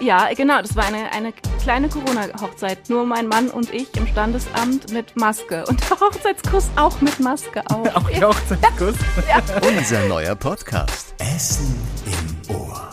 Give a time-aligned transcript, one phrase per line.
[0.00, 0.60] Ja, genau.
[0.60, 2.90] Das war eine, eine kleine Corona-Hochzeit.
[2.90, 5.64] Nur mein Mann und ich im Standesamt mit Maske.
[5.68, 7.86] Und der Hochzeitskuss auch mit Maske auch.
[7.94, 8.94] auch der Hochzeitskuss?
[9.28, 9.42] Ja.
[9.66, 11.14] Unser neuer Podcast.
[11.18, 11.74] Essen
[12.06, 12.90] im Ohr.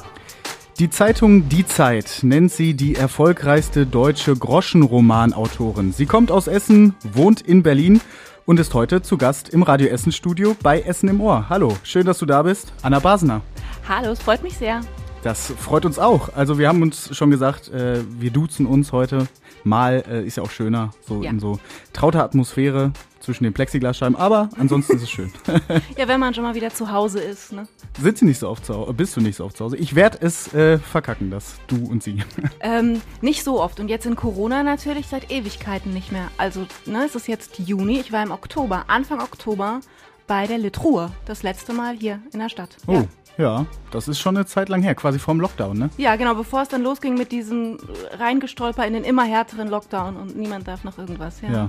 [0.80, 5.94] Die Zeitung Die Zeit nennt sie die erfolgreichste deutsche Groschenromanautorin.
[5.94, 8.02] Sie kommt aus Essen, wohnt in Berlin
[8.46, 11.48] und ist heute zu Gast im Radio Essen Studio bei Essen im Ohr.
[11.50, 12.74] Hallo, schön, dass du da bist.
[12.82, 13.42] Anna Basener.
[13.88, 14.82] Hallo, es freut mich sehr.
[15.24, 16.30] Das freut uns auch.
[16.36, 19.28] Also wir haben uns schon gesagt, äh, wir duzen uns heute.
[19.64, 21.30] Mal äh, ist ja auch schöner, so ja.
[21.30, 21.60] in so
[21.94, 24.16] trauter Atmosphäre zwischen den Plexiglasscheiben.
[24.16, 25.32] Aber ansonsten ist es schön.
[25.98, 27.54] ja, wenn man schon mal wieder zu Hause ist.
[27.54, 27.68] Ne?
[28.00, 28.94] Sitzt du nicht so oft zu Hause?
[28.94, 29.78] Bist du nicht so oft zu Hause?
[29.78, 32.24] Ich werde es äh, verkacken, das du und sie.
[32.64, 33.80] Ähm, nicht so oft.
[33.80, 36.30] Und jetzt in Corona natürlich seit Ewigkeiten nicht mehr.
[36.38, 38.00] Also ne, es ist jetzt Juni.
[38.00, 39.82] Ich war im Oktober, Anfang Oktober
[40.28, 41.12] bei der Litruhe.
[41.26, 42.78] Das letzte Mal hier in der Stadt.
[42.88, 42.94] Oh.
[42.94, 43.06] Ja.
[43.38, 45.90] Ja, das ist schon eine Zeit lang her, quasi vorm Lockdown, ne?
[45.98, 47.78] Ja, genau, bevor es dann losging mit diesem
[48.20, 51.50] Reingestolper in den immer härteren Lockdown und niemand darf noch irgendwas, ja.
[51.50, 51.68] ja.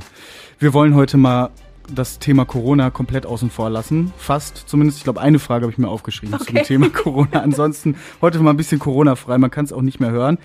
[0.58, 1.50] Wir wollen heute mal
[1.92, 4.12] das Thema Corona komplett außen vor lassen.
[4.16, 6.44] Fast, zumindest, ich glaube, eine Frage habe ich mir aufgeschrieben okay.
[6.44, 7.40] zum Thema Corona.
[7.40, 10.38] Ansonsten heute mal ein bisschen Corona-frei, man kann es auch nicht mehr hören.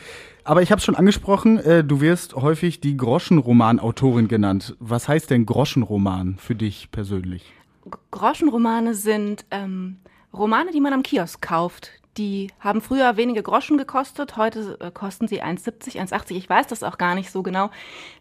[0.43, 4.75] Aber ich habe es schon angesprochen, äh, du wirst häufig die Groschenroman-Autorin genannt.
[4.79, 7.53] Was heißt denn Groschenroman für dich persönlich?
[8.11, 9.97] Groschenromane sind ähm,
[10.37, 15.27] Romane, die man am Kiosk kauft, die haben früher wenige Groschen gekostet, heute äh, kosten
[15.27, 16.31] sie 1,70, 1,80.
[16.31, 17.69] Ich weiß das auch gar nicht so genau,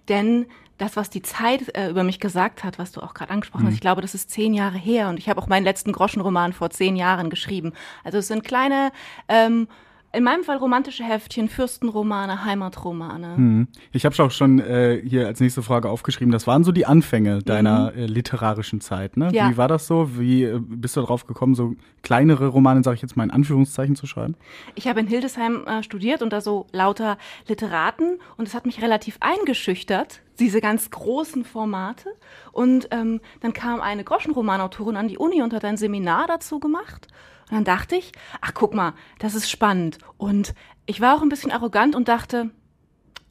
[0.09, 0.47] denn
[0.79, 3.69] das, was die Zeit äh, über mich gesagt hat, was du auch gerade angesprochen mhm.
[3.69, 6.53] hast, ich glaube, das ist zehn Jahre her und ich habe auch meinen letzten Groschenroman
[6.53, 7.73] vor zehn Jahren geschrieben.
[8.05, 8.93] Also es sind kleine
[9.29, 9.69] ähm,
[10.17, 13.37] in meinem Fall romantische Heftchen, Fürstenromane, Heimatromane.
[13.37, 13.69] Hm.
[13.93, 17.43] Ich habe auch schon äh, hier als nächste Frage aufgeschrieben, das waren so die Anfänge
[17.43, 17.99] deiner mhm.
[17.99, 19.17] äh, literarischen Zeit.
[19.17, 19.31] Ne?
[19.33, 19.51] Ja.
[19.51, 20.19] Wie war das so?
[20.19, 23.95] Wie äh, bist du darauf gekommen, so kleinere Romane, sage ich jetzt mal in Anführungszeichen,
[23.95, 24.37] zu schreiben?
[24.75, 28.81] Ich habe in Hildesheim äh, studiert und da so lauter Literaten und es hat mich
[28.81, 32.09] relativ eingeschüchtert, diese ganz großen Formate.
[32.53, 37.09] Und ähm, dann kam eine Groschenromanautorin an die Uni und hat ein Seminar dazu gemacht.
[37.51, 39.99] Und dann dachte ich, ach guck mal, das ist spannend.
[40.17, 40.55] Und
[40.87, 42.51] ich war auch ein bisschen arrogant und dachte,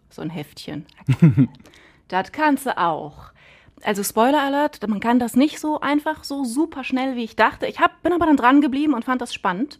[0.09, 0.86] so ein Heftchen.
[2.08, 3.31] das kannst du auch.
[3.84, 7.68] Also Spoiler Alert, man kann das nicht so einfach so super schnell, wie ich dachte.
[7.68, 9.78] Ich hab, bin aber dann dran geblieben und fand das spannend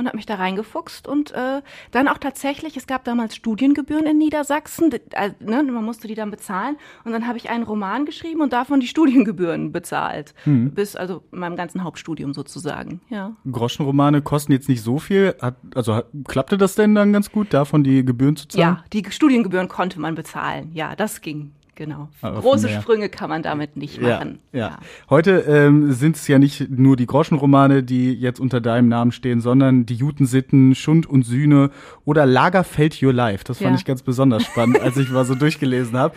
[0.00, 4.18] und habe mich da reingefuchst und äh, dann auch tatsächlich, es gab damals Studiengebühren in
[4.18, 8.40] Niedersachsen, äh, ne, man musste die dann bezahlen und dann habe ich einen Roman geschrieben
[8.40, 10.72] und davon die Studiengebühren bezahlt, mhm.
[10.72, 13.36] bis also in meinem ganzen Hauptstudium sozusagen, ja.
[13.50, 17.52] Groschenromane kosten jetzt nicht so viel, hat, also hat, klappte das denn dann ganz gut,
[17.52, 18.62] davon die Gebühren zu zahlen?
[18.62, 21.52] Ja, die Studiengebühren konnte man bezahlen, ja, das ging.
[21.80, 22.10] Genau.
[22.20, 24.40] Aber Große Sprünge kann man damit nicht machen.
[24.52, 24.66] Ja, ja.
[24.66, 24.78] ja.
[25.08, 29.40] Heute ähm, sind es ja nicht nur die Groschenromane, die jetzt unter deinem Namen stehen,
[29.40, 31.70] sondern die Jutensitten, Schund und Sühne
[32.04, 33.44] oder Lagerfeld Your Life.
[33.44, 33.76] Das fand ja.
[33.76, 36.14] ich ganz besonders spannend, als ich mal so durchgelesen habe.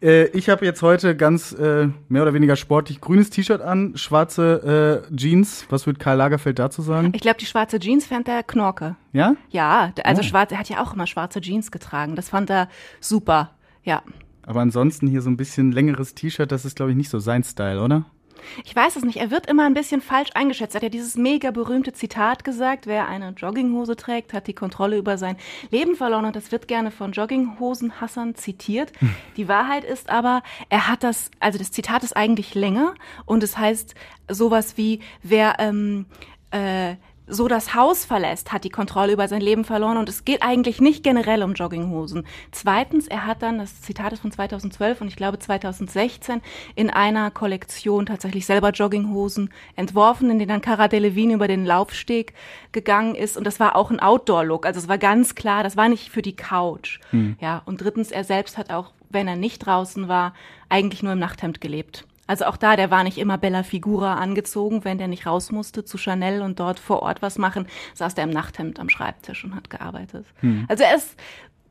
[0.00, 5.04] Äh, ich habe jetzt heute ganz äh, mehr oder weniger sportlich grünes T-Shirt an, schwarze
[5.10, 5.66] äh, Jeans.
[5.68, 7.12] Was wird Karl Lagerfeld dazu sagen?
[7.14, 8.96] Ich glaube, die schwarze Jeans fand er Knorke.
[9.12, 9.36] Ja?
[9.50, 10.24] Ja, also oh.
[10.24, 12.16] schwarz, er hat ja auch immer schwarze Jeans getragen.
[12.16, 13.50] Das fand er super.
[13.84, 14.00] Ja.
[14.44, 17.44] Aber ansonsten hier so ein bisschen längeres T-Shirt, das ist, glaube ich, nicht so sein
[17.44, 18.04] Style, oder?
[18.64, 19.18] Ich weiß es nicht.
[19.18, 20.74] Er wird immer ein bisschen falsch eingeschätzt.
[20.74, 24.98] Er hat ja dieses mega berühmte Zitat gesagt, wer eine Jogginghose trägt, hat die Kontrolle
[24.98, 25.36] über sein
[25.70, 26.24] Leben verloren.
[26.24, 28.92] Und das wird gerne von Jogginghosenhassern zitiert.
[28.98, 29.14] Hm.
[29.36, 32.94] Die Wahrheit ist aber, er hat das, also das Zitat ist eigentlich länger
[33.26, 33.94] und es heißt
[34.28, 36.06] sowas wie, wer ähm,
[36.50, 40.42] äh, so das Haus verlässt, hat die Kontrolle über sein Leben verloren und es geht
[40.42, 42.26] eigentlich nicht generell um Jogginghosen.
[42.50, 46.40] Zweitens, er hat dann, das Zitat ist von 2012 und ich glaube 2016,
[46.74, 52.34] in einer Kollektion tatsächlich selber Jogginghosen entworfen, in denen dann Cara Delevingne über den Laufsteg
[52.72, 55.88] gegangen ist und das war auch ein Outdoor-Look, also es war ganz klar, das war
[55.88, 56.98] nicht für die Couch.
[57.10, 57.36] Hm.
[57.40, 60.34] Ja, und drittens, er selbst hat auch, wenn er nicht draußen war,
[60.68, 62.06] eigentlich nur im Nachthemd gelebt.
[62.26, 65.84] Also auch da, der war nicht immer Bella Figura angezogen, wenn der nicht raus musste
[65.84, 69.54] zu Chanel und dort vor Ort was machen, saß der im Nachthemd am Schreibtisch und
[69.54, 70.26] hat gearbeitet.
[70.40, 70.64] Hm.
[70.68, 71.16] Also er ist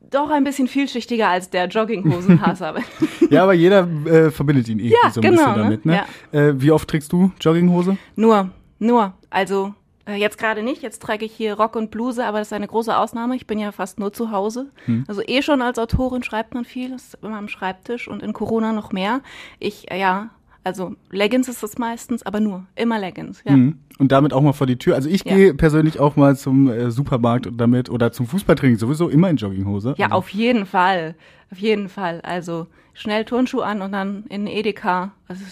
[0.10, 2.76] doch ein bisschen vielschichtiger als der Jogginghosenhasser.
[3.30, 5.86] ja, aber jeder äh, verbindet ihn irgendwie ja, so ein genau, bisschen damit.
[5.86, 6.04] Ne?
[6.34, 6.40] Ja.
[6.40, 7.98] Äh, wie oft trägst du Jogginghose?
[8.16, 9.14] Nur, nur.
[9.30, 9.74] Also
[10.06, 12.68] äh, jetzt gerade nicht, jetzt trage ich hier Rock und Bluse, aber das ist eine
[12.68, 13.36] große Ausnahme.
[13.36, 14.70] Ich bin ja fast nur zu Hause.
[14.86, 15.06] Hm.
[15.08, 18.34] Also eh schon als Autorin schreibt man viel, das ist immer am Schreibtisch und in
[18.34, 19.22] Corona noch mehr.
[19.60, 20.30] Ich, äh, ja,
[20.64, 23.44] also Leggings ist es meistens, aber nur immer Leggings.
[23.46, 23.56] Ja.
[23.56, 23.80] Mhm.
[23.98, 24.96] Und damit auch mal vor die Tür.
[24.96, 25.36] Also ich ja.
[25.36, 29.96] gehe persönlich auch mal zum äh, Supermarkt damit oder zum Fußballtraining sowieso immer in Jogginghose.
[29.98, 30.18] Ja, also.
[30.18, 31.16] auf jeden Fall.
[31.52, 32.22] Auf jeden Fall.
[32.22, 35.12] Also schnell Turnschuh an und dann in Edeka.
[35.28, 35.44] Also,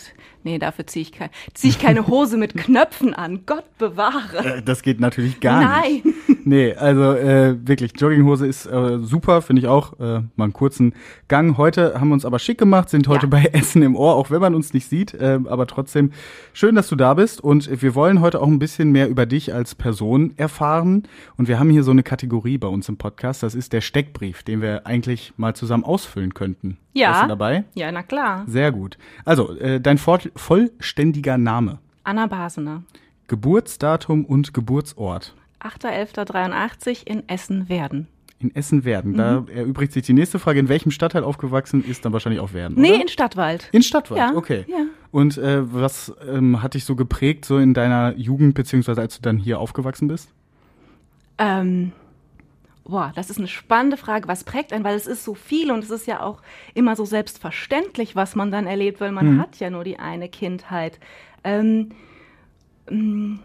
[0.43, 3.45] nee, dafür ziehe ich, kein, zieh ich keine Hose mit Knöpfen an.
[3.45, 4.57] Gott bewahre.
[4.57, 6.01] Äh, das geht natürlich gar Nein.
[6.03, 6.05] nicht.
[6.45, 9.99] Nee, also äh, wirklich, Jogginghose ist äh, super, finde ich auch.
[9.99, 10.93] Äh, mal einen kurzen
[11.27, 11.57] Gang.
[11.57, 13.29] Heute haben wir uns aber schick gemacht, sind heute Ja.
[13.29, 15.13] bei Essen im Ohr, auch wenn man uns nicht sieht.
[15.13, 16.11] Äh, aber trotzdem
[16.53, 17.41] schön, dass du da bist.
[17.41, 21.03] Und wir wollen heute auch ein bisschen mehr über dich als Person erfahren.
[21.37, 23.43] Und wir haben hier so eine Kategorie bei uns im Podcast.
[23.43, 26.77] Das ist der Steckbrief, den wir eigentlich mal zusammen ausfüllen könnten.
[26.93, 27.11] Ja.
[27.11, 27.63] Bist du dabei?
[27.75, 28.43] Ja, na klar.
[28.47, 28.97] Sehr gut.
[29.25, 32.83] Also, äh, dein voll, vollständiger Name, Anna Basener.
[33.27, 35.35] Geburtsdatum und Geburtsort.
[35.59, 38.07] 8.11.83 in Essen-Werden.
[38.39, 39.15] In Essen-Werden.
[39.17, 39.49] Da Mhm.
[39.49, 40.59] erübrigt sich die nächste Frage.
[40.59, 42.79] In welchem Stadtteil aufgewachsen ist, dann wahrscheinlich auch Werden.
[42.79, 43.01] Nee, oder?
[43.01, 43.67] in Stadtwald.
[43.73, 44.63] in Stadtwald, Ja, okay.
[44.67, 44.85] ja.
[45.11, 49.21] Und äh, was ähm, hat dich so geprägt, so in deiner Jugend, beziehungsweise als du
[49.21, 50.29] dann hier aufgewachsen bist?
[51.37, 51.91] Ähm,
[52.89, 54.27] boah, das ist eine spannende Frage.
[54.27, 54.83] Was prägt einen?
[54.83, 56.41] Weil es ist so viel und es ist ja auch
[56.73, 60.99] immer so selbstverständlich, was man dann erlebt, weil man hat ja nur die eine Kindheit.
[61.43, 61.91] Ähm,
[62.89, 63.39] mm.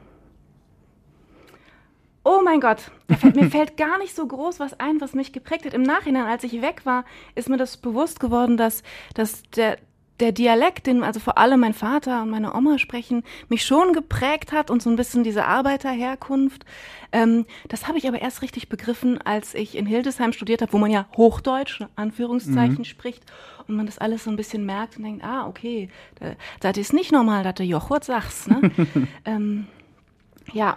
[2.25, 5.67] oh mein Gott, fällt, mir fällt gar nicht so groß was ein, was mich geprägt
[5.67, 5.75] hat.
[5.75, 7.05] Im Nachhinein, als ich weg war,
[7.35, 8.83] ist mir das bewusst geworden, dass,
[9.15, 9.79] dass der,
[10.21, 14.53] der Dialekt, den also vor allem mein Vater und meine Oma sprechen, mich schon geprägt
[14.53, 16.65] hat und so ein bisschen diese Arbeiterherkunft.
[17.11, 20.79] Ähm, das habe ich aber erst richtig begriffen, als ich in Hildesheim studiert habe, wo
[20.79, 23.25] man ja Hochdeutsch, Anführungszeichen, spricht
[23.67, 25.89] und man das alles so ein bisschen merkt und denkt, ah, okay,
[26.21, 28.49] da, das ist nicht normal, dass du Jochurt sagst.
[28.49, 28.71] Ne?
[29.25, 29.67] ähm,
[30.53, 30.77] ja,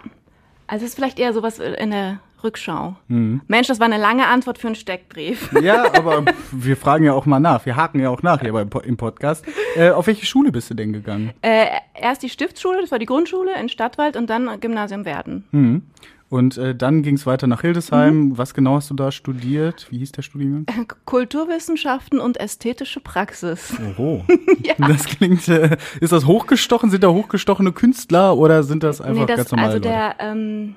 [0.66, 2.96] also es ist vielleicht eher sowas in der Rückschau.
[3.08, 5.50] Mensch, das war eine lange Antwort für einen Steckbrief.
[5.68, 7.66] Ja, aber wir fragen ja auch mal nach.
[7.66, 8.54] Wir haken ja auch nach hier
[8.84, 9.44] im Podcast.
[9.76, 11.32] Äh, auf welche Schule bist du denn gegangen?
[11.42, 15.44] Äh, erst die Stiftsschule, das war die Grundschule in Stadtwald und dann Gymnasium Werden.
[16.30, 18.28] Und äh, dann ging es weiter nach Hildesheim.
[18.28, 18.38] Mhm.
[18.38, 19.86] Was genau hast du da studiert?
[19.90, 20.66] Wie hieß der Studiengang?
[21.06, 23.74] Kulturwissenschaften und ästhetische Praxis.
[23.96, 24.24] Oho.
[24.78, 26.90] Das klingt, äh, ist das hochgestochen?
[26.90, 29.88] Sind da hochgestochene Künstler oder sind das einfach nee, das, ganz normale also Leute?
[29.88, 30.74] der, ähm,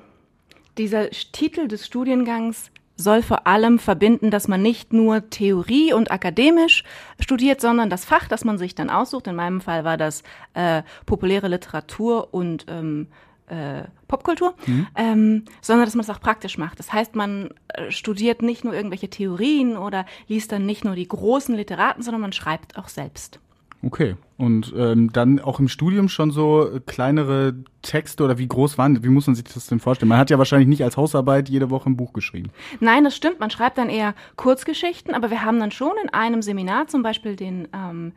[0.78, 6.84] dieser Titel des Studiengangs soll vor allem verbinden, dass man nicht nur Theorie und akademisch
[7.20, 9.28] studiert, sondern das Fach, das man sich dann aussucht.
[9.28, 10.24] In meinem Fall war das
[10.54, 13.08] äh, populäre Literatur und ähm,
[13.48, 14.88] äh, Popkultur, Mhm.
[14.96, 16.80] ähm, sondern dass man es auch praktisch macht.
[16.80, 21.08] Das heißt, man äh, studiert nicht nur irgendwelche Theorien oder liest dann nicht nur die
[21.08, 23.41] großen Literaten, sondern man schreibt auch selbst.
[23.84, 24.16] Okay.
[24.38, 29.10] Und ähm, dann auch im Studium schon so kleinere Texte oder wie groß waren, wie
[29.10, 30.10] muss man sich das denn vorstellen?
[30.10, 32.50] Man hat ja wahrscheinlich nicht als Hausarbeit jede Woche ein Buch geschrieben.
[32.80, 33.40] Nein, das stimmt.
[33.40, 37.36] Man schreibt dann eher Kurzgeschichten, aber wir haben dann schon in einem Seminar zum Beispiel
[37.36, 38.14] den ähm,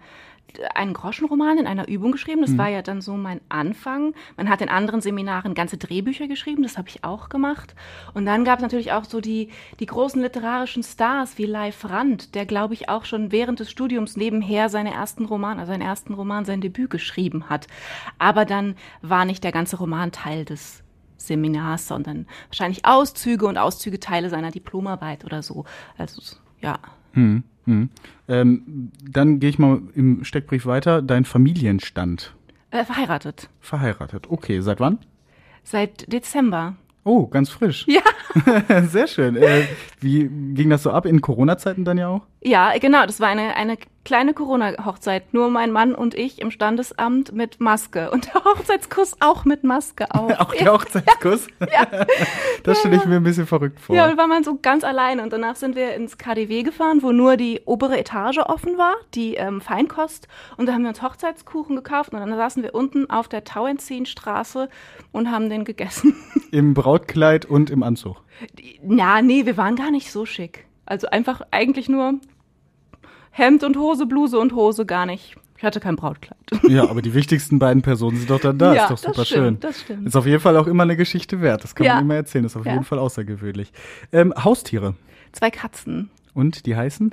[0.75, 2.43] einen Groschenroman in einer Übung geschrieben.
[2.43, 4.15] Das war ja dann so mein Anfang.
[4.37, 6.63] Man hat in anderen Seminaren ganze Drehbücher geschrieben.
[6.63, 7.75] Das habe ich auch gemacht.
[8.13, 9.51] Und dann gab es natürlich auch so die,
[9.81, 14.17] die großen literarischen Stars wie Leif Rand, der, glaube ich, auch schon während des Studiums
[14.17, 17.67] nebenher seine ersten Roman, also seinen ersten Roman, sein Debüt geschrieben hat.
[18.19, 20.83] Aber dann war nicht der ganze Roman Teil des
[21.17, 25.65] Seminars, sondern wahrscheinlich Auszüge und Auszüge Teile seiner Diplomarbeit oder so.
[25.97, 26.21] Also
[26.61, 26.79] ja.
[27.13, 27.91] Hm, hm.
[28.29, 31.03] Ähm, dann gehe ich mal im Steckbrief weiter.
[31.03, 32.35] Dein Familienstand.
[32.71, 33.49] Äh, verheiratet.
[33.61, 34.31] Verheiratet.
[34.31, 34.99] Okay, seit wann?
[35.63, 36.77] Seit Dezember.
[37.05, 37.87] Oh, ganz frisch.
[37.87, 38.03] Ja.
[38.89, 39.37] Sehr schön.
[39.37, 39.67] Äh,
[40.01, 42.23] wie ging das so ab in Corona-Zeiten dann ja auch?
[42.43, 43.05] Ja, genau.
[43.05, 45.33] Das war eine, eine kleine Corona-Hochzeit.
[45.33, 48.11] Nur mein Mann und ich im Standesamt mit Maske.
[48.11, 50.31] Und der Hochzeitskuss auch mit Maske auf.
[50.39, 51.49] Auch der Hochzeitskuss?
[51.61, 51.87] Ja.
[52.63, 53.95] Das stelle ich mir ein bisschen verrückt vor.
[53.95, 55.23] Ja, und war man so ganz alleine.
[55.23, 59.35] Und danach sind wir ins KDW gefahren, wo nur die obere Etage offen war, die
[59.35, 60.29] ähm, Feinkost.
[60.57, 62.13] Und da haben wir uns Hochzeitskuchen gekauft.
[62.13, 64.69] Und dann saßen wir unten auf der Tauentzienstraße
[65.13, 66.17] und haben den gegessen.
[66.53, 68.17] Im Brautkleid und im Anzug.
[68.83, 70.67] Na, nee, wir waren gar nicht so schick.
[70.87, 72.15] Also einfach eigentlich nur
[73.37, 75.35] Hemd und Hose, Bluse und Hose, gar nicht.
[75.57, 76.37] Ich hatte kein Brautkleid.
[76.69, 78.75] Ja, aber die wichtigsten beiden Personen sind doch dann da.
[78.75, 79.61] Ja, ist doch das super stimmt, schön.
[79.61, 80.07] das stimmt.
[80.07, 81.65] Ist auf jeden Fall auch immer eine Geschichte wert.
[81.65, 81.95] Das kann Ja.
[81.95, 82.45] man immer erzählen.
[82.45, 82.73] Das ist auf Ja.
[82.73, 83.73] jeden Fall außergewöhnlich.
[84.13, 84.95] Ähm, Haustiere.
[85.33, 86.11] Zwei Katzen.
[86.33, 87.13] Und die heißen?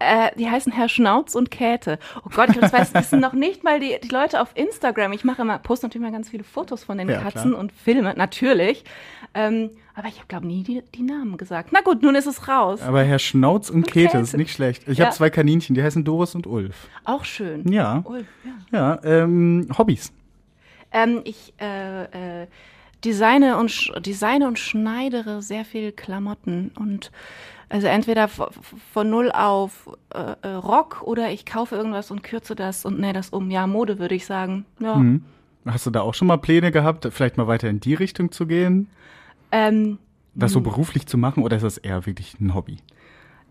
[0.00, 1.98] Äh, die heißen Herr Schnauz und Käthe.
[2.24, 5.12] Oh Gott, ich das weiß, wissen noch nicht mal die, die Leute auf Instagram.
[5.12, 7.60] Ich mache immer, poste natürlich mal ganz viele Fotos von den Ja, Katzen klar.
[7.60, 8.84] und Filme, natürlich.
[9.34, 11.68] Ähm, aber ich habe, glaube nie die, die Namen gesagt.
[11.72, 12.80] Na gut, nun ist es raus.
[12.82, 14.18] Aber Herr Schnauz und Käthe Käthe.
[14.20, 14.88] ist nicht schlecht.
[14.88, 15.06] Ich Ja.
[15.06, 16.88] habe zwei Kaninchen, die heißen Doris und Ulf.
[17.04, 17.70] Auch schön.
[17.70, 18.02] Ja.
[18.04, 18.26] Ulf,
[18.72, 18.78] ja.
[18.78, 20.12] Ja, ähm, Hobbys.
[20.90, 22.46] Ähm, ich äh, äh,
[23.04, 27.10] designe, und, designe und schneidere sehr viel Klamotten und
[27.72, 32.84] also entweder von null auf äh, äh, Rock oder ich kaufe irgendwas und kürze das
[32.84, 33.50] und nähe das um.
[33.50, 34.66] Ja, Mode würde ich sagen.
[34.78, 34.96] Ja.
[34.96, 35.24] Mhm.
[35.64, 38.46] Hast du da auch schon mal Pläne gehabt, vielleicht mal weiter in die Richtung zu
[38.46, 38.88] gehen?
[39.52, 39.98] Ähm,
[40.34, 42.78] Das so beruflich zu machen oder ist das eher wirklich ein Hobby?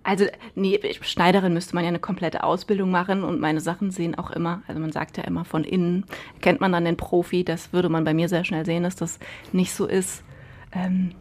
[0.04, 0.26] Also,
[0.56, 4.62] nee, Schneiderin müsste man ja eine komplette Ausbildung machen und meine Sachen sehen auch immer,
[4.68, 6.06] also man sagt ja immer von innen,
[6.42, 9.20] kennt man dann den Profi, das würde man bei mir sehr schnell sehen, dass das
[9.52, 10.24] nicht so ist.
[10.74, 11.12] Ähm,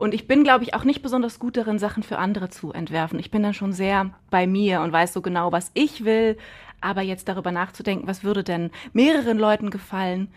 [0.00, 3.18] und ich bin, glaube ich, auch nicht besonders gut darin, Sachen für andere zu entwerfen.
[3.18, 6.38] Ich bin dann schon sehr bei mir und weiß so genau, was ich will.
[6.80, 10.28] Aber jetzt darüber nachzudenken, was würde denn mehreren Leuten gefallen,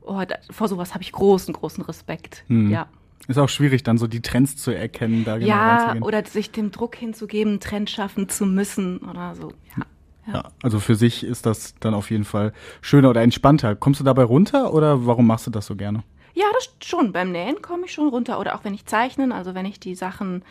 [0.00, 2.42] oh, da, vor sowas habe ich großen, großen Respekt.
[2.48, 2.70] Hm.
[2.70, 2.88] Ja.
[3.28, 5.24] Ist auch schwierig, dann so die Trends zu erkennen.
[5.24, 9.52] Da genau ja, oder sich dem Druck hinzugeben, einen Trend schaffen zu müssen oder so.
[9.76, 9.86] Ja.
[10.26, 10.32] Ja.
[10.34, 13.76] ja, also für sich ist das dann auf jeden Fall schöner oder entspannter.
[13.76, 16.02] Kommst du dabei runter oder warum machst du das so gerne?
[16.34, 17.12] Ja, das schon.
[17.12, 18.38] Beim Nähen komme ich schon runter.
[18.40, 20.42] Oder auch wenn ich zeichne, also wenn ich die Sachen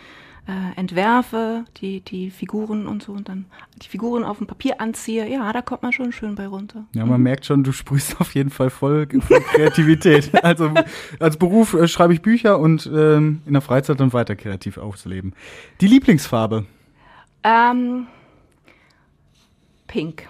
[0.47, 3.45] äh, entwerfe, die, die Figuren und so und dann
[3.81, 6.85] die Figuren auf dem Papier anziehe, ja, da kommt man schon schön bei runter.
[6.93, 7.23] Ja, man mhm.
[7.23, 10.31] merkt schon, du sprühst auf jeden Fall voll, voll Kreativität.
[10.43, 10.71] also
[11.19, 15.33] als Beruf äh, schreibe ich Bücher und ähm, in der Freizeit dann weiter kreativ ausleben.
[15.79, 16.65] Die Lieblingsfarbe?
[17.43, 18.07] Ähm,
[19.88, 20.27] pink.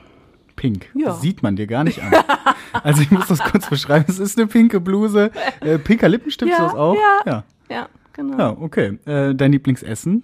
[0.62, 0.92] Pink.
[0.94, 1.08] Ja.
[1.08, 2.14] Das sieht man dir gar nicht an.
[2.84, 4.06] also ich muss das kurz beschreiben.
[4.08, 5.32] Es ist eine pinke Bluse.
[5.60, 6.94] Äh, pinker Lippenstift ja, ist das auch?
[6.94, 7.22] Ja.
[7.26, 7.44] ja.
[7.68, 8.38] Ja, genau.
[8.38, 9.00] Ja, okay.
[9.06, 10.24] Äh, dein Lieblingsessen?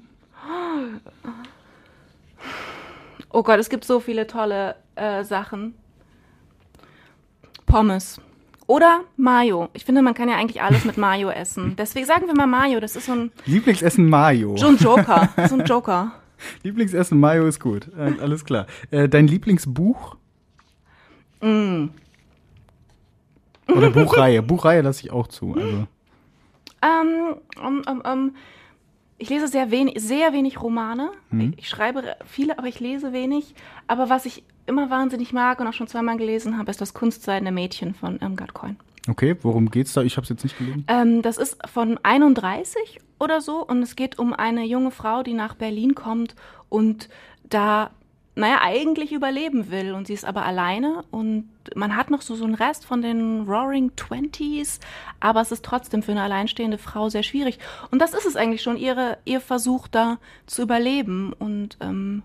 [3.32, 5.74] Oh Gott, es gibt so viele tolle äh, Sachen.
[7.66, 8.22] Pommes.
[8.68, 9.70] Oder Mayo.
[9.74, 11.76] Ich finde, man kann ja eigentlich alles mit Mayo essen.
[11.80, 12.80] Deswegen sagen wir mal Mayo.
[12.80, 13.32] Das ist so ein.
[13.48, 14.56] Lieblingsessen Mayo.
[14.56, 15.30] So ein Joker.
[15.50, 16.12] So ein Joker.
[16.62, 17.88] Lieblingsessen Mayo ist gut.
[17.98, 18.68] Äh, alles klar.
[18.92, 20.16] Äh, dein Lieblingsbuch?
[21.42, 21.90] Mm.
[23.68, 24.42] Oder Buchreihe.
[24.42, 25.54] Buchreihe lasse ich auch zu.
[25.54, 25.88] Also.
[26.82, 28.36] Ähm, um, um, um,
[29.18, 31.12] ich lese sehr wenig, sehr wenig Romane.
[31.32, 31.54] Mhm.
[31.54, 33.56] Ich, ich, schreibe viele, aber ich lese wenig.
[33.88, 37.52] Aber was ich immer wahnsinnig mag und auch schon zweimal gelesen habe, ist das Kunstseidene
[37.52, 38.78] Mädchen von Irmgard Coin.
[39.10, 40.02] Okay, worum geht's da?
[40.04, 40.86] Ich habe es jetzt nicht gelesen.
[40.88, 45.34] Ähm, das ist von 31 oder so und es geht um eine junge Frau, die
[45.34, 46.36] nach Berlin kommt
[46.70, 47.10] und
[47.50, 47.92] da
[48.38, 52.46] naja, eigentlich überleben will und sie ist aber alleine und man hat noch so, so
[52.46, 54.80] einen Rest von den Roaring Twenties,
[55.20, 57.58] aber es ist trotzdem für eine alleinstehende Frau sehr schwierig.
[57.90, 62.22] Und das ist es eigentlich schon, ihre, ihr Versuch da zu überleben und ähm,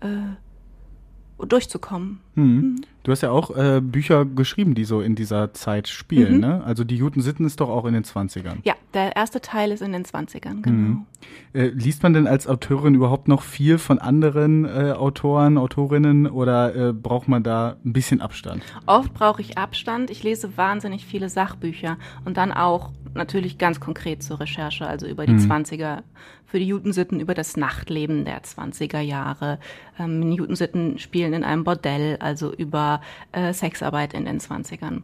[0.00, 2.20] äh, durchzukommen.
[2.40, 2.56] Mhm.
[2.56, 2.80] Mhm.
[3.02, 6.40] Du hast ja auch äh, Bücher geschrieben, die so in dieser Zeit spielen, mhm.
[6.40, 6.64] ne?
[6.64, 8.58] Also die Juten Sitten ist doch auch in den 20ern.
[8.62, 10.70] Ja, der erste Teil ist in den 20ern, genau.
[10.70, 11.06] Mhm.
[11.54, 16.74] Äh, liest man denn als Autorin überhaupt noch viel von anderen äh, Autoren, Autorinnen oder
[16.74, 18.62] äh, braucht man da ein bisschen Abstand?
[18.84, 20.10] Oft brauche ich Abstand.
[20.10, 25.26] Ich lese wahnsinnig viele Sachbücher und dann auch natürlich ganz konkret zur Recherche, also über
[25.26, 25.50] die mhm.
[25.50, 26.02] 20er,
[26.44, 29.58] für die Jutensitten, über das Nachtleben der 20er Jahre.
[29.98, 33.00] Ähm, Jutensitten spielen in einem Bordell, also über
[33.32, 35.02] äh, Sexarbeit in den 20ern.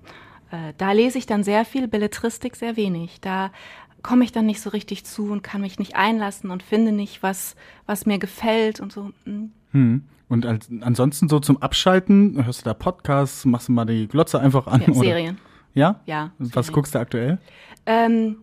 [0.50, 3.20] Äh, da lese ich dann sehr viel, Belletristik sehr wenig.
[3.20, 3.50] Da
[4.02, 7.22] komme ich dann nicht so richtig zu und kann mich nicht einlassen und finde nicht,
[7.22, 7.56] was,
[7.86, 9.12] was mir gefällt und so.
[9.24, 9.52] Hm.
[9.72, 10.04] hm.
[10.28, 14.40] Und als, ansonsten so zum Abschalten, hörst du da Podcasts, machst du mal die Glotze
[14.40, 14.82] einfach an?
[14.84, 15.38] Ja, Serien.
[15.74, 16.00] Ja?
[16.04, 16.32] Ja.
[16.38, 16.72] Was Serien.
[16.72, 17.38] guckst du aktuell?
[17.86, 18.38] Ähm,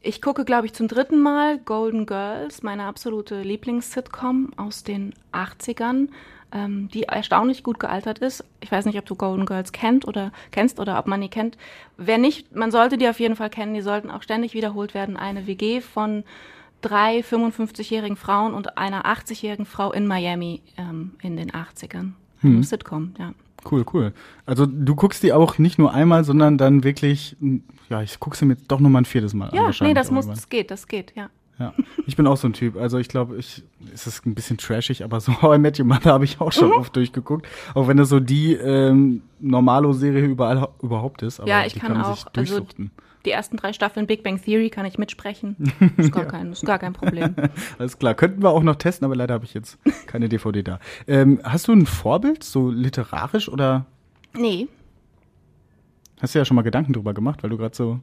[0.00, 6.08] ich gucke, glaube ich, zum dritten Mal Golden Girls, meine absolute Lieblings-Sitcom aus den 80ern
[6.52, 8.44] ähm, die erstaunlich gut gealtert ist.
[8.60, 11.56] Ich weiß nicht, ob du Golden Girls kennt oder kennst oder ob man die kennt.
[11.96, 13.74] Wer nicht, man sollte die auf jeden Fall kennen.
[13.74, 15.16] Die sollten auch ständig wiederholt werden.
[15.16, 16.24] Eine WG von
[16.80, 22.12] drei 55-jährigen Frauen und einer 80-jährigen Frau in Miami ähm, in den 80ern.
[22.40, 22.62] Hm.
[22.62, 23.32] Sitcom, ja.
[23.70, 24.12] Cool, cool.
[24.44, 27.36] Also du guckst die auch nicht nur einmal, sondern dann wirklich,
[27.88, 29.72] ja, ich gucke sie mir doch nochmal ein viertes Mal ja, an.
[29.72, 31.30] Ja, nee, das muss, das geht, das geht, ja.
[31.58, 31.74] Ja,
[32.06, 32.76] ich bin auch so ein Typ.
[32.76, 35.86] Also ich glaube, ich es ist ein bisschen trashig, aber so How I Met Your
[35.86, 36.76] Mother habe ich auch schon mhm.
[36.76, 37.46] oft durchgeguckt.
[37.74, 41.40] Auch wenn das so die ähm, Normalo-Serie überall überhaupt ist.
[41.40, 42.26] Aber ja, ich kann, kann auch.
[42.36, 42.66] Also
[43.24, 45.56] die ersten drei Staffeln Big Bang Theory kann ich mitsprechen.
[45.96, 46.30] Ist gar, ja.
[46.30, 47.36] kein, ist gar kein Problem.
[47.78, 48.14] Alles klar.
[48.14, 50.80] Könnten wir auch noch testen, aber leider habe ich jetzt keine DVD da.
[51.06, 53.86] Ähm, hast du ein Vorbild, so literarisch oder?
[54.34, 54.68] Nee.
[56.20, 58.00] Hast du ja schon mal Gedanken drüber gemacht, weil du gerade so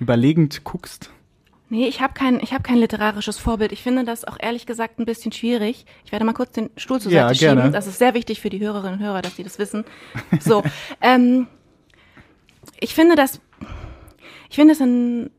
[0.00, 1.10] überlegend guckst.
[1.74, 3.72] Nee, ich habe kein, ich hab kein literarisches Vorbild.
[3.72, 5.86] Ich finde das auch ehrlich gesagt ein bisschen schwierig.
[6.04, 7.72] Ich werde mal kurz den Stuhl zur Seite ja, schieben.
[7.72, 9.84] Das ist sehr wichtig für die Hörerinnen und Hörer, dass sie das wissen.
[10.38, 10.62] So,
[11.00, 11.48] ähm,
[12.78, 13.40] ich finde das,
[14.48, 15.32] ich finde es in,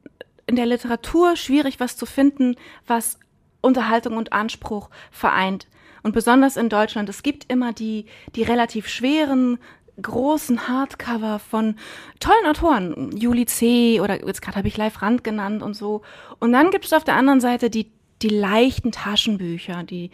[0.46, 3.18] in der Literatur schwierig, was zu finden, was
[3.62, 5.68] Unterhaltung und Anspruch vereint.
[6.04, 7.08] Und besonders in Deutschland.
[7.08, 9.58] Es gibt immer die, die relativ schweren,
[10.02, 11.75] großen Hardcover von
[12.20, 14.02] tollen Autoren, Juli C.
[14.02, 16.02] oder jetzt gerade habe ich Live Rand genannt und so.
[16.40, 20.10] Und dann gibt es auf der anderen Seite die die leichten Taschenbücher, die,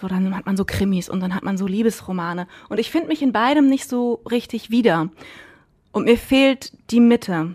[0.00, 2.46] wo dann hat man so Krimis und dann hat man so Liebesromane.
[2.68, 5.08] Und ich finde mich in beidem nicht so richtig wieder.
[5.92, 7.54] Und mir fehlt die Mitte.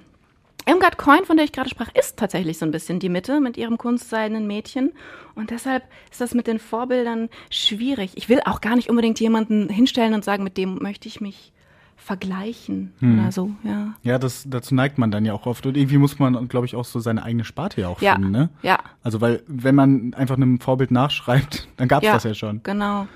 [0.66, 3.58] Irmgard Coin, von der ich gerade sprach, ist tatsächlich so ein bisschen die Mitte mit
[3.58, 4.94] ihrem kunstseidenen Mädchen.
[5.36, 8.12] Und deshalb ist das mit den Vorbildern schwierig.
[8.16, 11.52] Ich will auch gar nicht unbedingt jemanden hinstellen und sagen, mit dem möchte ich mich
[12.00, 13.20] vergleichen hm.
[13.20, 13.94] oder so, ja.
[14.04, 15.66] Ja, das, dazu neigt man dann ja auch oft.
[15.66, 18.16] Und irgendwie muss man, glaube ich, auch so seine eigene Sparte ja auch ja.
[18.16, 18.50] finden, ne?
[18.64, 18.80] Ja.
[19.04, 22.62] Also, weil, wenn man einfach einem Vorbild nachschreibt, dann gab es ja, das ja schon.
[22.64, 23.08] Genau.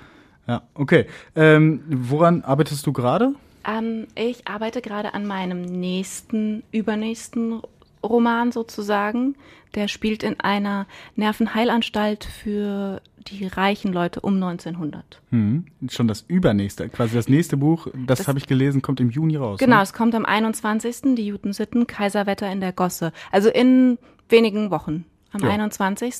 [0.48, 1.08] Ja, okay.
[1.36, 3.34] Ähm, woran arbeitest du gerade?
[3.66, 7.62] Ähm, ich arbeite gerade an meinem nächsten, übernächsten
[8.04, 9.36] Roman sozusagen.
[9.76, 15.22] Der spielt in einer Nervenheilanstalt für die reichen Leute um 1900.
[15.30, 19.10] Hm, schon das übernächste, quasi das nächste Buch, das, das habe ich gelesen, kommt im
[19.10, 19.60] Juni raus.
[19.60, 19.84] Genau, ne?
[19.84, 21.16] es kommt am 21.
[21.16, 23.14] Die Jutensitten, Kaiserwetter in der Gosse.
[23.32, 23.98] Also in
[24.30, 25.06] wenigen Wochen.
[25.32, 25.50] Am ja.
[25.50, 26.14] 21.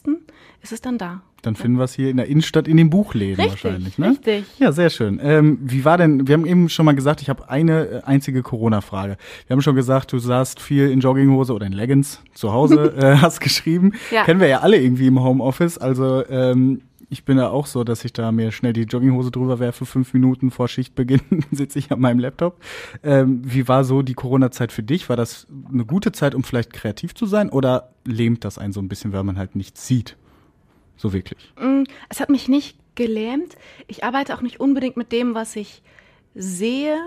[0.62, 1.22] ist es dann da.
[1.44, 4.12] Dann finden wir es hier in der Innenstadt in den Buchläden richtig, wahrscheinlich, ne?
[4.12, 4.46] Richtig.
[4.60, 5.20] Ja, sehr schön.
[5.22, 8.42] Ähm, wie war denn, wir haben eben schon mal gesagt, ich habe eine äh, einzige
[8.42, 9.18] Corona-Frage.
[9.48, 13.18] Wir haben schon gesagt, du saßt viel in Jogginghose oder in Leggings zu Hause, äh,
[13.18, 13.92] hast geschrieben.
[14.10, 14.24] Ja.
[14.24, 15.78] Kennen wir ja alle irgendwie im Homeoffice.
[15.78, 19.60] Also ähm, ich bin ja auch so, dass ich da mir schnell die Jogginghose drüber
[19.60, 21.22] werfe, fünf Minuten vor Schichtbeginn
[21.52, 22.62] sitze ich an meinem Laptop.
[23.04, 25.10] Ähm, wie war so die Corona-Zeit für dich?
[25.10, 28.82] War das eine gute Zeit, um vielleicht kreativ zu sein oder lähmt das einen so
[28.82, 30.16] ein bisschen, weil man halt nichts sieht?
[30.98, 31.52] So wirklich.
[31.60, 33.56] Mm, es hat mich nicht gelähmt.
[33.88, 35.82] Ich arbeite auch nicht unbedingt mit dem, was ich
[36.36, 36.98] sehe.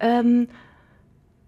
[0.00, 0.48] Ähm,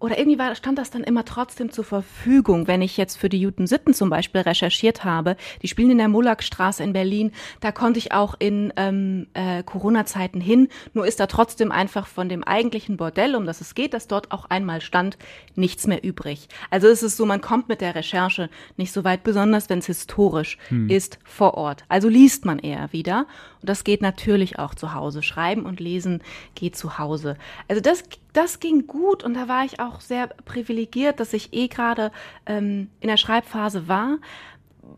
[0.03, 3.39] oder irgendwie war, stand das dann immer trotzdem zur Verfügung, wenn ich jetzt für die
[3.39, 5.37] Juten Sitten zum Beispiel recherchiert habe.
[5.61, 7.31] Die spielen in der Mullakstraße in Berlin.
[7.61, 10.67] Da konnte ich auch in ähm, äh, Corona-Zeiten hin.
[10.93, 14.33] Nur ist da trotzdem einfach von dem eigentlichen Bordell, um das es geht, das dort
[14.33, 15.17] auch einmal stand,
[15.55, 16.49] nichts mehr übrig.
[16.69, 19.85] Also es ist so, man kommt mit der Recherche nicht so weit, besonders wenn es
[19.85, 20.89] historisch hm.
[20.89, 21.85] ist vor Ort.
[21.87, 23.25] Also liest man eher wieder.
[23.61, 25.23] Und das geht natürlich auch zu Hause.
[25.23, 26.21] Schreiben und lesen
[26.55, 27.37] geht zu Hause.
[27.69, 28.03] Also das,
[28.33, 32.11] das ging gut und da war ich auch sehr privilegiert, dass ich eh gerade
[32.45, 34.17] ähm, in der Schreibphase war.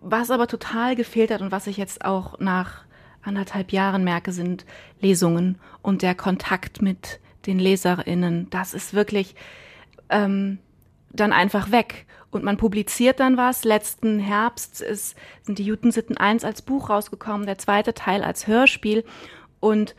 [0.01, 2.86] Was aber total gefehlt hat und was ich jetzt auch nach
[3.22, 4.65] anderthalb Jahren merke, sind
[5.00, 8.50] Lesungen und der Kontakt mit den LeserInnen.
[8.50, 9.36] Das ist wirklich
[10.10, 10.60] ähm,
[11.12, 13.63] dann einfach weg und man publiziert dann was.
[13.63, 19.04] Letzten Herbst ist, sind die Jutensitten 1 als Buch rausgekommen, der zweite Teil als Hörspiel.
[19.60, 19.96] Und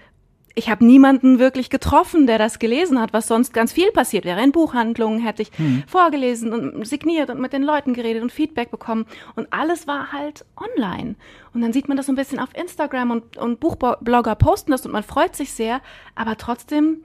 [0.58, 4.42] ich habe niemanden wirklich getroffen, der das gelesen hat, was sonst ganz viel passiert wäre.
[4.42, 5.84] In Buchhandlungen hätte ich hm.
[5.86, 9.04] vorgelesen und signiert und mit den Leuten geredet und Feedback bekommen.
[9.34, 11.16] Und alles war halt online.
[11.52, 14.86] Und dann sieht man das so ein bisschen auf Instagram und, und Buchblogger posten das
[14.86, 15.82] und man freut sich sehr.
[16.14, 17.02] Aber trotzdem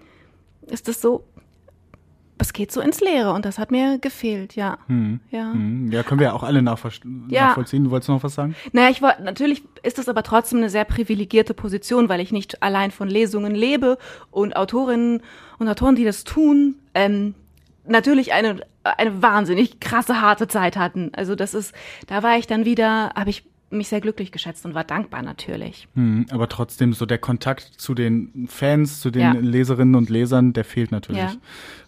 [0.68, 1.26] ist es so,
[2.42, 4.80] es geht so ins Leere und das hat mir gefehlt, ja.
[4.88, 5.20] Hm.
[5.30, 5.54] Ja.
[5.54, 5.92] Hm.
[5.92, 7.28] ja, können wir ja auch alle nachvollziehen.
[7.30, 7.48] Ja.
[7.48, 7.84] nachvollziehen.
[7.84, 8.56] Du wolltest noch was sagen?
[8.72, 12.64] Naja, ich wollte, natürlich ist das aber trotzdem eine sehr privilegierte Position, weil ich nicht
[12.64, 13.98] allein von Lesungen lebe
[14.32, 15.22] und Autorinnen
[15.60, 17.36] und Autoren, die das tun, ähm,
[17.86, 21.12] natürlich eine, eine wahnsinnig krasse, harte Zeit hatten.
[21.14, 21.74] Also das ist,
[22.08, 25.88] da war ich dann wieder, habe ich mich sehr glücklich geschätzt und war dankbar natürlich.
[25.96, 29.32] Hm, aber trotzdem so der Kontakt zu den Fans, zu den ja.
[29.34, 31.22] Leserinnen und Lesern, der fehlt natürlich.
[31.22, 31.36] Ja.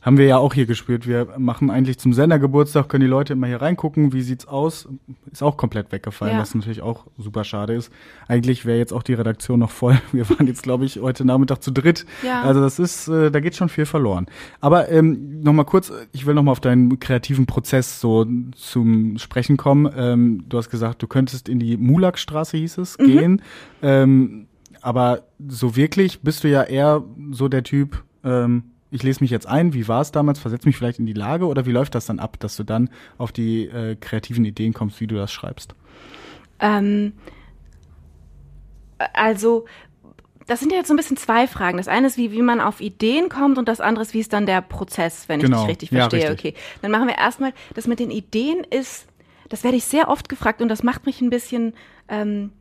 [0.01, 1.07] Haben wir ja auch hier gespürt.
[1.07, 4.87] Wir machen eigentlich zum Sendergeburtstag, können die Leute immer hier reingucken, wie sieht's aus.
[5.31, 6.41] Ist auch komplett weggefallen, ja.
[6.41, 7.91] was natürlich auch super schade ist.
[8.27, 9.99] Eigentlich wäre jetzt auch die Redaktion noch voll.
[10.11, 12.05] Wir waren jetzt, glaube ich, heute Nachmittag zu dritt.
[12.21, 12.41] Ja.
[12.41, 14.27] Also das ist, äh, da geht schon viel verloren.
[14.59, 19.91] Aber ähm, nochmal kurz, ich will nochmal auf deinen kreativen Prozess so zum Sprechen kommen.
[19.95, 23.05] Ähm, du hast gesagt, du könntest in die Mulakstraße, hieß es, mhm.
[23.05, 23.41] gehen.
[23.81, 24.47] Ähm,
[24.81, 29.47] aber so wirklich bist du ja eher so der Typ, ähm, ich lese mich jetzt
[29.47, 32.05] ein, wie war es damals, versetze mich vielleicht in die Lage oder wie läuft das
[32.05, 35.73] dann ab, dass du dann auf die äh, kreativen Ideen kommst, wie du das schreibst?
[36.59, 37.13] Ähm,
[39.13, 39.65] also
[40.47, 41.77] das sind ja jetzt so ein bisschen zwei Fragen.
[41.77, 44.33] Das eine ist, wie, wie man auf Ideen kommt und das andere ist, wie ist
[44.33, 45.61] dann der Prozess, wenn ich genau.
[45.61, 46.21] dich richtig verstehe.
[46.21, 46.53] Ja, richtig.
[46.53, 49.07] Okay, dann machen wir erstmal, das mit den Ideen ist,
[49.49, 51.73] das werde ich sehr oft gefragt und das macht mich ein bisschen
[52.07, 52.51] ähm,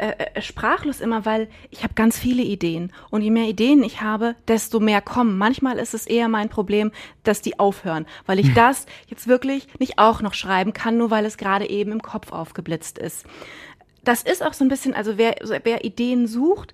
[0.00, 4.00] äh, äh, sprachlos immer, weil ich habe ganz viele Ideen und je mehr Ideen ich
[4.00, 5.36] habe, desto mehr kommen.
[5.36, 6.90] Manchmal ist es eher mein Problem,
[7.22, 8.54] dass die aufhören, weil ich hm.
[8.54, 12.32] das jetzt wirklich nicht auch noch schreiben kann, nur weil es gerade eben im Kopf
[12.32, 13.26] aufgeblitzt ist.
[14.02, 16.72] Das ist auch so ein bisschen, also wer, wer Ideen sucht,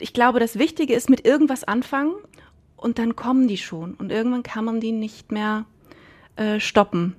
[0.00, 2.14] ich glaube, das Wichtige ist mit irgendwas anfangen
[2.76, 5.64] und dann kommen die schon und irgendwann kann man die nicht mehr
[6.36, 7.14] äh, stoppen.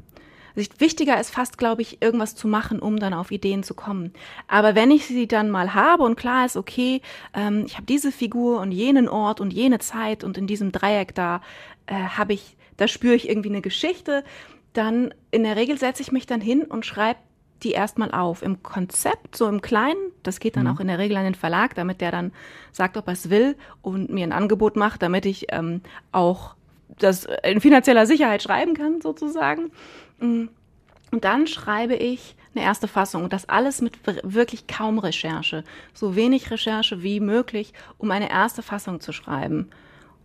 [0.55, 4.13] Wichtiger ist fast, glaube ich, irgendwas zu machen, um dann auf Ideen zu kommen.
[4.47, 7.01] Aber wenn ich sie dann mal habe und klar ist, okay,
[7.33, 11.15] ähm, ich habe diese Figur und jenen Ort und jene Zeit und in diesem Dreieck
[11.15, 11.41] da
[11.85, 14.23] äh, habe ich, da spüre ich irgendwie eine Geschichte,
[14.73, 17.19] dann in der Regel setze ich mich dann hin und schreibe
[17.63, 18.41] die erstmal auf.
[18.41, 20.71] Im Konzept, so im Kleinen, das geht dann mhm.
[20.71, 22.31] auch in der Regel an den Verlag, damit der dann
[22.71, 25.81] sagt, ob er es will und mir ein Angebot macht, damit ich ähm,
[26.12, 26.55] auch
[26.97, 29.71] das in finanzieller Sicherheit schreiben kann, sozusagen.
[30.19, 30.49] Mm.
[31.12, 35.63] Und dann schreibe ich eine erste Fassung und das alles mit wirklich kaum Recherche.
[35.93, 39.69] So wenig Recherche wie möglich, um eine erste Fassung zu schreiben.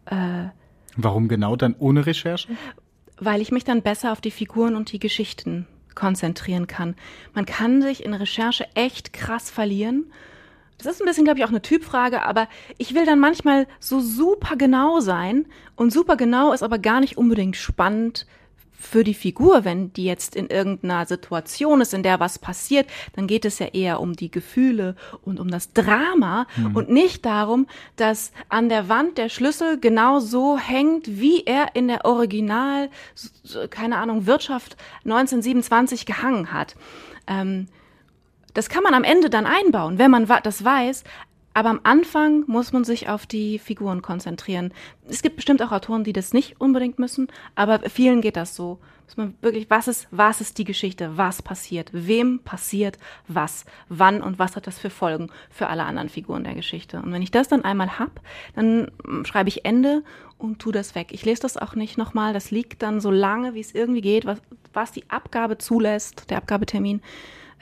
[0.07, 0.47] Äh,
[0.97, 2.49] Warum genau dann ohne Recherche?
[3.19, 6.97] Weil ich mich dann besser auf die Figuren und die Geschichten konzentrieren kann.
[7.35, 10.13] Man kann sich in Recherche echt krass verlieren.
[10.79, 14.01] Das ist ein bisschen, glaube ich, auch eine Typfrage, aber ich will dann manchmal so
[14.01, 18.27] super genau sein und super genau ist aber gar nicht unbedingt spannend
[18.79, 23.27] für die Figur, wenn die jetzt in irgendeiner Situation ist, in der was passiert, dann
[23.27, 26.77] geht es ja eher um die Gefühle und um das Drama mhm.
[26.77, 31.89] und nicht darum, dass an der Wand der Schlüssel genau so hängt, wie er in
[31.89, 32.91] der Original,
[33.71, 36.77] keine Ahnung, Wirtschaft 1927 gehangen hat.
[37.27, 37.67] Ähm,
[38.53, 41.05] das kann man am Ende dann einbauen, wenn man das weiß.
[41.55, 44.73] Aber am Anfang muss man sich auf die Figuren konzentrieren.
[45.09, 48.81] Es gibt bestimmt auch Autoren, die das nicht unbedingt müssen, aber vielen geht das so.
[49.05, 51.17] Muss man wirklich, was ist, was ist die Geschichte?
[51.17, 51.91] Was passiert?
[51.93, 53.67] Wem passiert was?
[53.89, 57.01] Wann und was hat das für Folgen für alle anderen Figuren der Geschichte?
[57.01, 58.21] Und wenn ich das dann einmal hab,
[58.57, 58.91] dann
[59.25, 60.03] schreibe ich Ende
[60.39, 61.09] und tu das weg.
[61.13, 62.33] Ich lese das auch nicht nochmal.
[62.33, 64.41] Das liegt dann so lange, wie es irgendwie geht, was,
[64.73, 67.01] was die Abgabe zulässt, der Abgabetermin,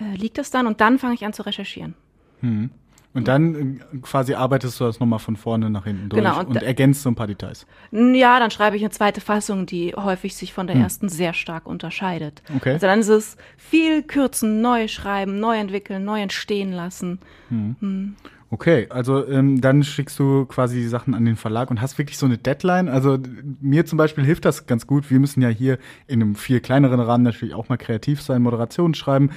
[0.01, 1.95] äh, liegt das dann und dann fange ich an zu recherchieren.
[2.41, 2.71] Hm.
[3.15, 6.49] Und dann äh, quasi arbeitest du das nochmal von vorne nach hinten durch genau, und,
[6.49, 7.67] und ergänzt so ein paar Details.
[7.91, 10.83] Ja, dann schreibe ich eine zweite Fassung, die häufig sich von der hm.
[10.83, 12.43] ersten sehr stark unterscheidet.
[12.57, 12.73] Okay.
[12.73, 17.19] Also dann ist es viel kürzen, neu schreiben, neu entwickeln, neu entstehen lassen.
[17.49, 17.77] Hm.
[17.81, 18.17] Hm.
[18.53, 22.19] Okay, also ähm, dann schickst du quasi die Sachen an den Verlag und hast wirklich
[22.19, 22.89] so eine Deadline.
[22.89, 23.19] Also
[23.61, 25.11] mir zum Beispiel hilft das ganz gut.
[25.11, 28.95] Wir müssen ja hier in einem viel kleineren Rahmen natürlich auch mal kreativ sein, Moderation
[28.95, 29.31] schreiben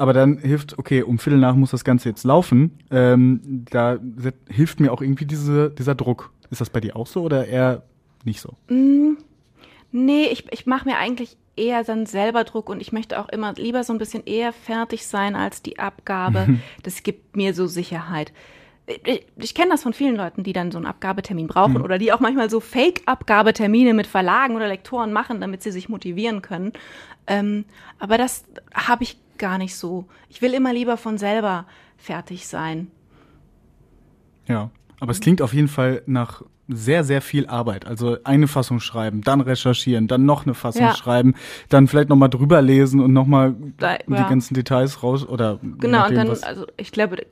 [0.00, 2.78] aber dann hilft, okay, um Viertel nach muss das Ganze jetzt laufen.
[2.90, 3.98] Ähm, da
[4.48, 6.32] hilft mir auch irgendwie diese, dieser Druck.
[6.48, 7.82] Ist das bei dir auch so oder eher
[8.24, 8.56] nicht so?
[8.68, 9.18] Mm,
[9.92, 13.52] nee, ich, ich mache mir eigentlich eher dann selber Druck und ich möchte auch immer
[13.52, 16.58] lieber so ein bisschen eher fertig sein als die Abgabe.
[16.82, 18.32] das gibt mir so Sicherheit.
[19.04, 21.82] Ich, ich kenne das von vielen Leuten, die dann so einen Abgabetermin brauchen mhm.
[21.82, 26.42] oder die auch manchmal so Fake-Abgabetermine mit Verlagen oder Lektoren machen, damit sie sich motivieren
[26.42, 26.72] können.
[27.26, 27.64] Ähm,
[27.98, 30.06] aber das habe ich gar nicht so.
[30.28, 32.88] Ich will immer lieber von selber fertig sein.
[34.46, 37.86] Ja, aber es klingt auf jeden Fall nach sehr, sehr viel Arbeit.
[37.86, 40.94] Also eine Fassung schreiben, dann recherchieren, dann noch eine Fassung ja.
[40.94, 41.34] schreiben,
[41.68, 43.98] dann vielleicht nochmal drüber lesen und nochmal ja.
[44.06, 45.58] die ganzen Details raus oder.
[45.62, 47.26] Genau, und dann, also ich glaube,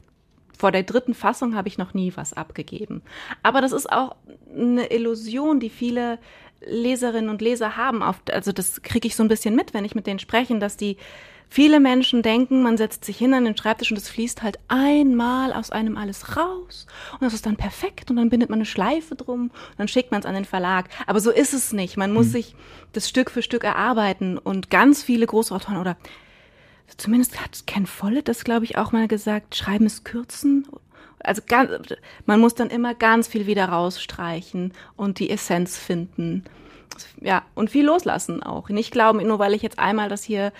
[0.58, 3.02] vor der dritten Fassung habe ich noch nie was abgegeben.
[3.42, 4.16] Aber das ist auch
[4.54, 6.18] eine Illusion, die viele
[6.66, 8.02] Leserinnen und Leser haben.
[8.02, 10.96] also das kriege ich so ein bisschen mit, wenn ich mit denen spreche, dass die
[11.50, 15.54] Viele Menschen denken, man setzt sich hin an den Schreibtisch und es fließt halt einmal
[15.54, 19.14] aus einem alles raus und das ist dann perfekt und dann bindet man eine Schleife
[19.14, 20.90] drum und dann schickt man es an den Verlag.
[21.06, 21.96] Aber so ist es nicht.
[21.96, 22.32] Man muss hm.
[22.32, 22.54] sich
[22.92, 25.96] das Stück für Stück erarbeiten und ganz viele Großautoren oder
[26.96, 30.66] zumindest hat Ken Follett das, glaube ich, auch mal gesagt, schreiben ist kürzen.
[31.20, 31.70] Also ganz,
[32.26, 36.44] man muss dann immer ganz viel wieder rausstreichen und die Essenz finden
[37.20, 38.68] ja, und viel loslassen auch.
[38.68, 40.52] Nicht glauben, nur weil ich jetzt einmal das hier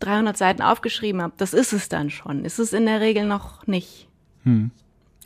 [0.00, 2.44] 300 Seiten aufgeschrieben habe, das ist es dann schon.
[2.44, 4.08] Ist es in der Regel noch nicht.
[4.44, 4.70] Hm.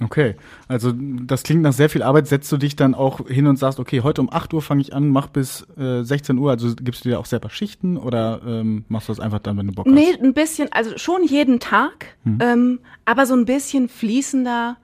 [0.02, 0.34] Okay,
[0.66, 2.26] also das klingt nach sehr viel Arbeit.
[2.26, 4.94] Setzt du dich dann auch hin und sagst, okay, heute um 8 Uhr fange ich
[4.94, 6.50] an, mach bis äh, 16 Uhr.
[6.50, 9.66] Also gibst du dir auch selber Schichten oder ähm, machst du das einfach dann, wenn
[9.66, 10.20] du Bock nee, hast?
[10.20, 12.38] Nee, ein bisschen, also schon jeden Tag, hm.
[12.40, 14.76] ähm, aber so ein bisschen fließender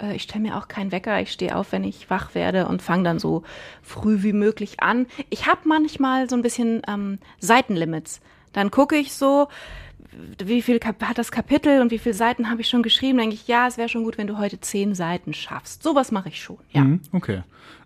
[0.00, 2.82] äh, ich stelle mir auch keinen Wecker, ich stehe auf, wenn ich wach werde und
[2.82, 3.42] fange dann so
[3.82, 5.06] früh wie möglich an.
[5.30, 8.20] Ich habe manchmal so ein bisschen ähm, Seitenlimits.
[8.52, 9.48] Dann gucke ich so,
[10.44, 13.18] wie viel hat das Kapitel und wie viele Seiten habe ich schon geschrieben?
[13.18, 15.82] Denke ich, ja, es wäre schon gut, wenn du heute zehn Seiten schaffst.
[15.82, 16.82] Sowas mache ich schon, ja.
[16.82, 17.42] Mhm, okay.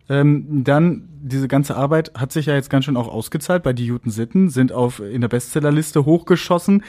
[0.08, 3.62] Ähm, dann, diese ganze Arbeit hat sich ja jetzt ganz schön auch ausgezahlt.
[3.62, 6.84] Bei die Juten Sitten sind auf in der Bestsellerliste hochgeschossen.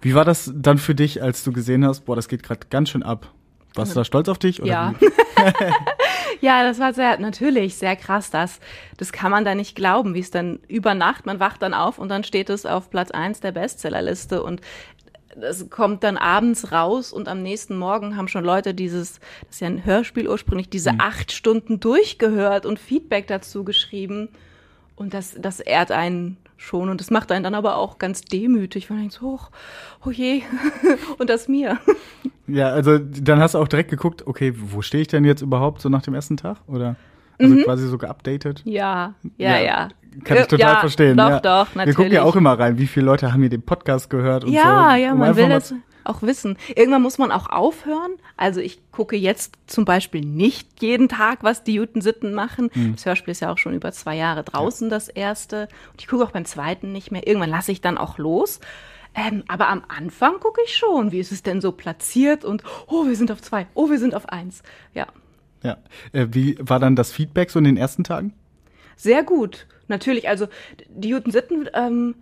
[0.00, 2.90] Wie war das dann für dich, als du gesehen hast, boah, das geht gerade ganz
[2.90, 3.32] schön ab?
[3.74, 4.62] Warst du da stolz auf dich?
[4.62, 4.94] Oder ja.
[6.40, 8.30] ja, das war sehr, natürlich sehr krass.
[8.30, 8.60] Das,
[8.96, 11.98] das kann man da nicht glauben, wie es dann über Nacht, man wacht dann auf
[11.98, 14.60] und dann steht es auf Platz eins der Bestsellerliste und
[15.36, 19.60] das kommt dann abends raus und am nächsten Morgen haben schon Leute dieses, das ist
[19.60, 21.00] ja ein Hörspiel ursprünglich, diese mhm.
[21.00, 24.28] acht Stunden durchgehört und Feedback dazu geschrieben.
[24.94, 26.88] Und das, das ehrt einen schon.
[26.88, 29.40] Und das macht einen dann aber auch ganz demütig, weil man denkt so,
[30.04, 30.42] oh, je,
[31.18, 31.78] und das mir.
[32.46, 35.80] Ja, also dann hast du auch direkt geguckt, okay, wo stehe ich denn jetzt überhaupt
[35.80, 36.58] so nach dem ersten Tag?
[36.66, 36.96] Oder
[37.38, 37.62] also mhm.
[37.62, 38.62] quasi so geupdatet?
[38.64, 39.62] Ja, ja, ja.
[39.62, 39.88] ja.
[40.24, 41.16] Kann ich total ja, verstehen.
[41.16, 41.40] Doch, ja.
[41.40, 41.86] doch, natürlich.
[41.86, 44.52] Wir gucken ja auch immer rein, wie viele Leute haben hier den Podcast gehört und
[44.52, 44.68] ja, so.
[44.68, 46.56] Ja, ja, man will das auch wissen.
[46.74, 48.12] Irgendwann muss man auch aufhören.
[48.36, 52.70] Also ich gucke jetzt zum Beispiel nicht jeden Tag, was die Juten Sitten machen.
[52.74, 52.94] Mhm.
[52.94, 55.68] Das Hörspiel ist ja auch schon über zwei Jahre draußen, das erste.
[55.92, 57.26] Und ich gucke auch beim zweiten nicht mehr.
[57.26, 58.60] Irgendwann lasse ich dann auch los.
[59.14, 63.06] Ähm, aber am Anfang gucke ich schon, wie ist es denn so platziert und oh,
[63.06, 64.62] wir sind auf zwei, oh, wir sind auf eins.
[64.94, 65.06] Ja.
[65.62, 65.78] Ja.
[66.12, 68.32] Äh, wie war dann das Feedback so in den ersten Tagen?
[68.96, 69.66] Sehr gut.
[69.88, 70.48] Natürlich, also
[70.88, 72.14] die Juten Sitten ähm,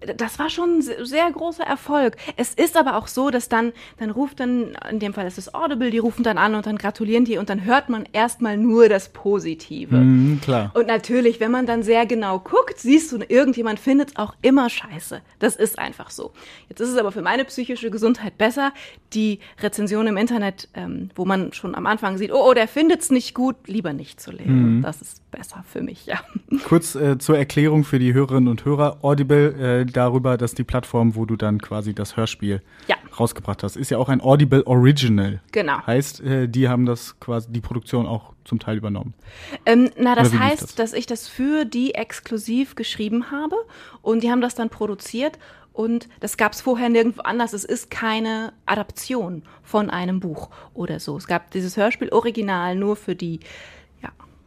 [0.00, 2.16] das war schon ein sehr großer Erfolg.
[2.36, 5.54] Es ist aber auch so, dass dann, dann ruft dann, in dem Fall ist es
[5.54, 8.88] Audible, die rufen dann an und dann gratulieren die und dann hört man erstmal nur
[8.88, 9.94] das Positive.
[9.96, 10.70] Mm, klar.
[10.74, 14.70] Und natürlich, wenn man dann sehr genau guckt, siehst du, irgendjemand findet es auch immer
[14.70, 15.20] scheiße.
[15.38, 16.32] Das ist einfach so.
[16.68, 18.72] Jetzt ist es aber für meine psychische Gesundheit besser,
[19.12, 23.02] die Rezension im Internet, ähm, wo man schon am Anfang sieht, oh, oh der findet
[23.02, 24.78] es nicht gut, lieber nicht zu lesen.
[24.78, 24.82] Mm.
[24.82, 26.20] Das ist besser für mich, ja.
[26.64, 28.98] Kurz äh, zur Erklärung für die Hörerinnen und Hörer.
[29.02, 32.96] Audible, äh, darüber, dass die Plattform, wo du dann quasi das Hörspiel ja.
[33.18, 35.40] rausgebracht hast, ist ja auch ein Audible Original.
[35.52, 35.86] Genau.
[35.86, 39.14] Heißt, äh, die haben das quasi, die Produktion auch zum Teil übernommen.
[39.66, 40.74] Ähm, na, das heißt, das?
[40.74, 43.56] dass ich das für die exklusiv geschrieben habe
[44.02, 45.38] und die haben das dann produziert
[45.72, 47.52] und das gab es vorher nirgendwo anders.
[47.52, 51.16] Es ist keine Adaption von einem Buch oder so.
[51.16, 53.40] Es gab dieses Hörspiel original nur für die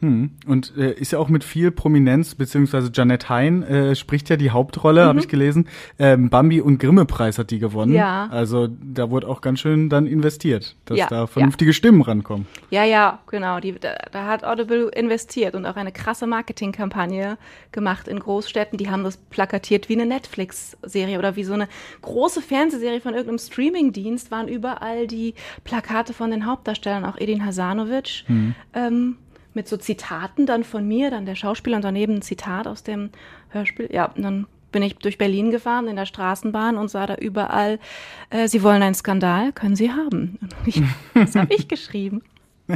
[0.04, 0.32] hm.
[0.46, 4.52] Und äh, ist ja auch mit viel Prominenz, beziehungsweise Janet Hein äh, spricht ja die
[4.52, 5.08] Hauptrolle, mhm.
[5.08, 5.70] habe ich gelesen.
[5.98, 7.94] Ähm, Bambi und Grimme-Preis hat die gewonnen.
[7.94, 8.28] Ja.
[8.30, 11.74] Also da wurde auch ganz schön dann investiert, dass ja, da vernünftige ja.
[11.74, 12.48] Stimmen rankommen.
[12.70, 13.62] Ja, ja, genau.
[13.62, 17.38] Die, da, da hat Audible investiert und auch eine krasse Marketingkampagne
[17.72, 18.78] gemacht in Großstädten.
[18.78, 21.70] Die haben das plakatiert wie eine Netflix-Serie oder wie so eine
[22.02, 28.26] große Fernsehserie von irgendeinem Streaming-Dienst waren überall die Plakate von den Hauptdarstellern, auch Edin Hasanovic.
[28.28, 28.56] Mhm.
[28.74, 29.16] Ähm,
[29.54, 33.10] mit so Zitaten dann von mir, dann der Schauspieler und daneben ein Zitat aus dem
[33.50, 33.89] Hörspiel.
[33.92, 37.80] Ja, und dann bin ich durch Berlin gefahren in der Straßenbahn und sah da überall,
[38.30, 40.39] äh, Sie wollen einen Skandal, können Sie haben.
[40.66, 40.82] Ich,
[41.13, 42.24] das habe ich geschrieben.
[42.68, 42.76] ja.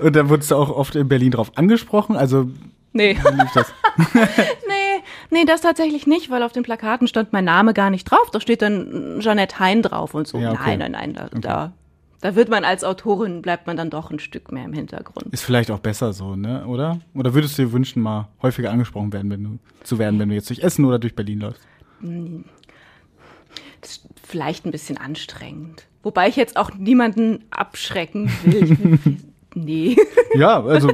[0.00, 2.48] Und dann wurdest du auch oft in Berlin drauf angesprochen, also
[2.92, 3.18] Nee.
[4.14, 8.30] nee, nee, das tatsächlich nicht, weil auf den Plakaten stand mein Name gar nicht drauf.
[8.32, 10.38] Da steht dann Jeanette Hein drauf und so.
[10.38, 10.76] Ja, okay.
[10.76, 11.40] Nein, nein, nein, da, okay.
[11.40, 11.72] da
[12.20, 15.32] da wird man als Autorin, bleibt man dann doch ein Stück mehr im Hintergrund.
[15.32, 16.66] Ist vielleicht auch besser so, ne?
[16.66, 17.00] Oder?
[17.14, 20.34] Oder würdest du dir wünschen, mal häufiger angesprochen werden, wenn du, zu werden, wenn du
[20.34, 21.62] jetzt durch Essen oder durch Berlin läufst?
[22.00, 22.44] Hm.
[23.80, 25.86] Das ist vielleicht ein bisschen anstrengend.
[26.02, 28.98] Wobei ich jetzt auch niemanden abschrecken will.
[29.54, 29.96] nee.
[30.34, 30.90] Ja, also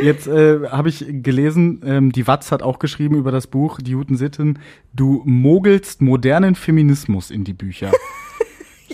[0.00, 3.90] Jetzt äh, habe ich gelesen, ähm, die Watz hat auch geschrieben über das Buch Die
[3.90, 4.58] Juten Sitten,
[4.94, 7.90] du mogelst modernen Feminismus in die Bücher.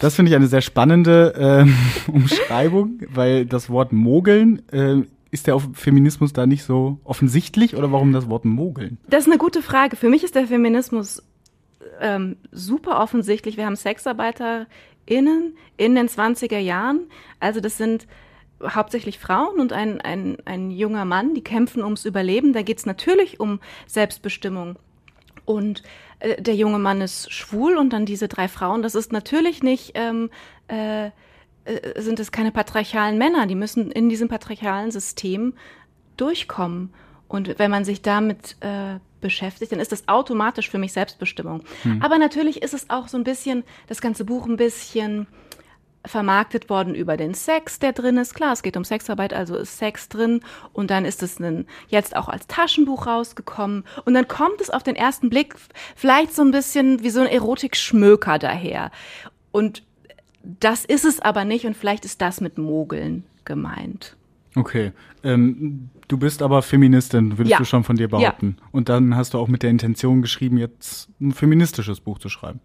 [0.01, 5.59] Das finde ich eine sehr spannende äh, Umschreibung, weil das Wort Mogeln äh, ist der
[5.61, 8.99] Feminismus da nicht so offensichtlich oder warum das Wort Mogeln?
[9.09, 9.97] Das ist eine gute Frage.
[9.97, 11.23] Für mich ist der Feminismus
[12.01, 13.57] ähm, super offensichtlich.
[13.57, 17.07] Wir haben SexarbeiterInnen in den 20er Jahren.
[17.41, 18.07] Also das sind
[18.63, 22.53] hauptsächlich Frauen und ein, ein, ein junger Mann, die kämpfen ums Überleben.
[22.53, 24.79] Da geht es natürlich um Selbstbestimmung
[25.45, 25.83] und
[26.21, 28.83] äh, der junge Mann ist schwul und dann diese drei Frauen.
[28.83, 30.31] Das ist natürlich nicht, ähm,
[30.69, 35.55] äh, äh, sind es keine patriarchalen Männer, die müssen in diesem patriarchalen System
[36.17, 36.93] durchkommen.
[37.29, 41.63] Und wenn man sich damit äh, beschäftigt, dann ist das automatisch für mich Selbstbestimmung.
[41.83, 42.03] Hm.
[42.03, 45.27] Aber natürlich ist es auch so ein bisschen, das ganze Buch ein bisschen
[46.09, 48.35] vermarktet worden über den Sex, der drin ist.
[48.35, 50.41] Klar, es geht um Sexarbeit, also ist Sex drin.
[50.73, 53.85] Und dann ist es ein, jetzt auch als Taschenbuch rausgekommen.
[54.05, 55.55] Und dann kommt es auf den ersten Blick
[55.95, 58.91] vielleicht so ein bisschen wie so ein Erotik-Schmöker daher.
[59.53, 59.83] Und
[60.43, 61.67] das ist es aber nicht.
[61.67, 64.17] Und vielleicht ist das mit Mogeln gemeint.
[64.55, 64.93] Okay.
[65.23, 67.59] Ähm, du bist aber Feministin, würdest ja.
[67.59, 68.57] du schon von dir behaupten.
[68.59, 68.67] Ja.
[68.73, 72.61] Und dann hast du auch mit der Intention geschrieben, jetzt ein feministisches Buch zu schreiben.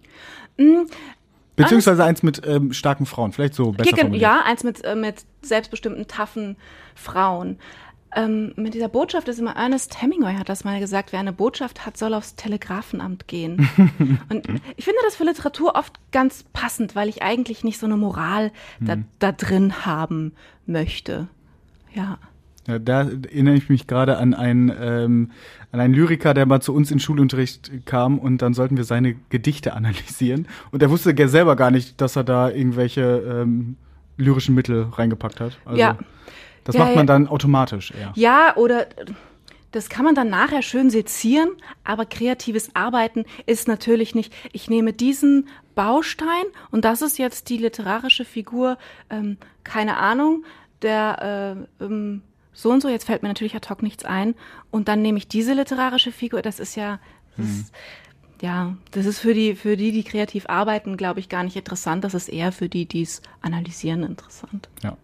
[1.55, 4.21] Beziehungsweise eins mit ähm, starken Frauen, vielleicht so besser formuliert.
[4.21, 6.57] Ja, eins mit, äh, mit selbstbestimmten, taffen
[6.95, 7.59] Frauen.
[8.15, 11.85] Ähm, mit dieser Botschaft ist immer, Ernest Hemingway hat das mal gesagt, wer eine Botschaft
[11.85, 13.67] hat, soll aufs Telegrafenamt gehen.
[14.29, 17.97] Und ich finde das für Literatur oft ganz passend, weil ich eigentlich nicht so eine
[17.97, 19.05] Moral da, hm.
[19.19, 20.33] da drin haben
[20.65, 21.27] möchte.
[21.93, 22.17] Ja.
[22.67, 25.31] Ja, da erinnere ich mich gerade an einen, ähm,
[25.71, 29.15] an einen Lyriker, der mal zu uns in Schulunterricht kam und dann sollten wir seine
[29.29, 30.47] Gedichte analysieren.
[30.71, 33.75] Und er wusste selber gar nicht, dass er da irgendwelche ähm,
[34.17, 35.57] lyrischen Mittel reingepackt hat.
[35.65, 35.97] Also, ja.
[36.63, 38.13] Das ja, macht man dann automatisch eher.
[38.15, 38.87] Ja, oder
[39.71, 41.49] das kann man dann nachher schön sezieren,
[41.83, 47.57] aber kreatives Arbeiten ist natürlich nicht, ich nehme diesen Baustein und das ist jetzt die
[47.57, 48.77] literarische Figur,
[49.09, 50.45] ähm, keine Ahnung,
[50.83, 52.21] der äh, ähm,
[52.53, 54.35] so und so, jetzt fällt mir natürlich ad hoc nichts ein.
[54.71, 56.99] Und dann nehme ich diese literarische Figur, das ist ja,
[57.37, 57.51] das mhm.
[57.51, 57.73] ist,
[58.41, 62.03] ja, das ist für die, für die, die kreativ arbeiten, glaube ich, gar nicht interessant.
[62.03, 64.69] Das ist eher für die, die es analysieren, interessant.
[64.83, 64.97] Ja.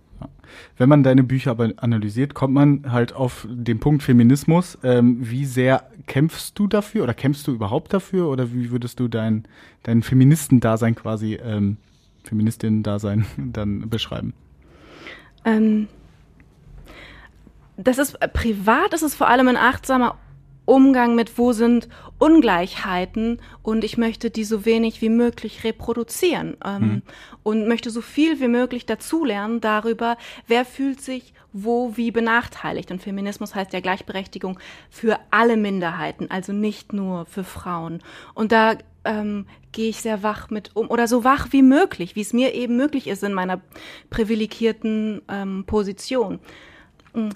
[0.77, 4.77] Wenn man deine Bücher aber analysiert, kommt man halt auf den Punkt Feminismus.
[4.83, 9.07] Ähm, wie sehr kämpfst du dafür oder kämpfst du überhaupt dafür oder wie würdest du
[9.07, 9.45] dein,
[9.83, 11.77] dein Feministendasein quasi, ähm,
[12.23, 14.33] Feministinnen-Dasein dann beschreiben?
[15.45, 15.88] Ähm,
[17.83, 20.17] das ist äh, privat, ist es vor allem ein achtsamer
[20.65, 21.89] Umgang mit, wo sind
[22.19, 27.01] Ungleichheiten und ich möchte die so wenig wie möglich reproduzieren ähm, mhm.
[27.41, 32.91] und möchte so viel wie möglich dazulernen darüber, wer fühlt sich wo wie benachteiligt.
[32.91, 34.59] Und Feminismus heißt ja Gleichberechtigung
[34.91, 38.01] für alle Minderheiten, also nicht nur für Frauen.
[38.35, 42.21] Und da ähm, gehe ich sehr wach mit um oder so wach wie möglich, wie
[42.21, 43.61] es mir eben möglich ist in meiner
[44.09, 46.39] privilegierten ähm, Position.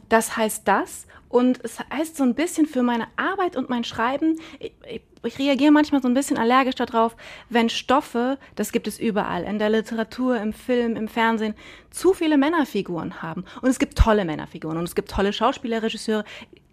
[0.10, 4.40] Das heißt das und es heißt so ein bisschen für meine Arbeit und mein Schreiben,
[4.60, 7.16] ich, ich, ich reagiere manchmal so ein bisschen allergisch darauf,
[7.50, 11.56] wenn Stoffe, das gibt es überall, in der Literatur, im Film, im Fernsehen,
[11.90, 13.46] zu viele Männerfiguren haben.
[13.62, 16.24] Und es gibt tolle Männerfiguren und es gibt tolle Schauspieler, Regisseure,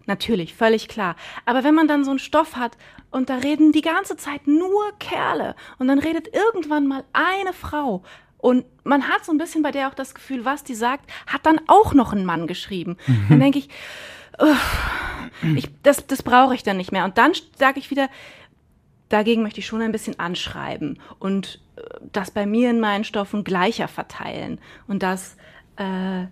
[0.07, 1.15] Natürlich, völlig klar.
[1.45, 2.77] Aber wenn man dann so einen Stoff hat
[3.11, 8.03] und da reden die ganze Zeit nur Kerle und dann redet irgendwann mal eine Frau,
[8.41, 11.45] und man hat so ein bisschen bei der auch das Gefühl, was die sagt, hat
[11.45, 12.97] dann auch noch ein Mann geschrieben.
[13.05, 13.25] Mhm.
[13.29, 13.69] Dann denke ich,
[15.55, 17.05] ich, das, das brauche ich dann nicht mehr.
[17.05, 18.09] Und dann sage ich wieder,
[19.09, 23.43] dagegen möchte ich schon ein bisschen anschreiben und äh, das bei mir in meinen Stoffen
[23.43, 25.35] gleicher verteilen und das
[25.75, 26.25] äh,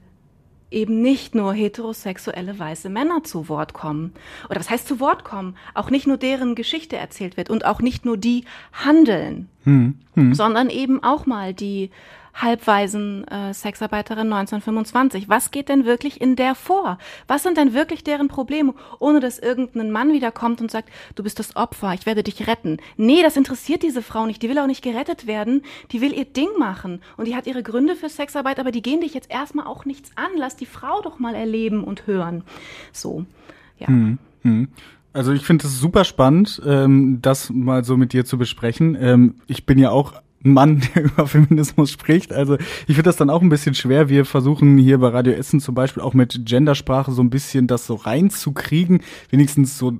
[0.71, 4.13] eben nicht nur heterosexuelle weiße Männer zu Wort kommen.
[4.49, 5.55] Oder was heißt zu Wort kommen?
[5.73, 10.33] Auch nicht nur deren Geschichte erzählt wird und auch nicht nur die handeln, hm, hm.
[10.33, 11.89] sondern eben auch mal die
[12.41, 15.29] halbweisen äh, Sexarbeiterin 1925.
[15.29, 16.97] Was geht denn wirklich in der vor?
[17.27, 21.39] Was sind denn wirklich deren Probleme, ohne dass irgendein Mann wiederkommt und sagt, du bist
[21.39, 22.77] das Opfer, ich werde dich retten.
[22.97, 24.41] Nee, das interessiert diese Frau nicht.
[24.41, 25.63] Die will auch nicht gerettet werden.
[25.91, 27.01] Die will ihr Ding machen.
[27.17, 30.11] Und die hat ihre Gründe für Sexarbeit, aber die gehen dich jetzt erstmal auch nichts
[30.15, 30.31] an.
[30.37, 32.43] Lass die Frau doch mal erleben und hören.
[32.91, 33.25] So,
[33.77, 33.87] ja.
[33.87, 34.69] Hm, hm.
[35.11, 38.95] Also ich finde es super spannend, ähm, das mal so mit dir zu besprechen.
[38.99, 42.33] Ähm, ich bin ja auch Mann, der über Feminismus spricht.
[42.33, 44.09] Also ich finde das dann auch ein bisschen schwer.
[44.09, 47.85] Wir versuchen hier bei Radio Essen zum Beispiel auch mit Gendersprache so ein bisschen das
[47.85, 49.99] so reinzukriegen, wenigstens so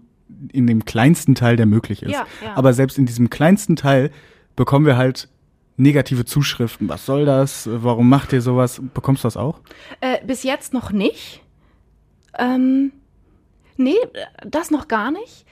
[0.52, 2.12] in dem kleinsten Teil, der möglich ist.
[2.12, 2.56] Ja, ja.
[2.56, 4.12] Aber selbst in diesem kleinsten Teil
[4.56, 5.28] bekommen wir halt
[5.78, 6.90] negative Zuschriften.
[6.90, 7.68] Was soll das?
[7.72, 8.82] Warum macht ihr sowas?
[8.94, 9.60] Bekommst du das auch?
[10.02, 11.42] Äh, bis jetzt noch nicht.
[12.38, 12.92] Ähm,
[13.78, 13.96] nee,
[14.46, 15.46] das noch gar nicht.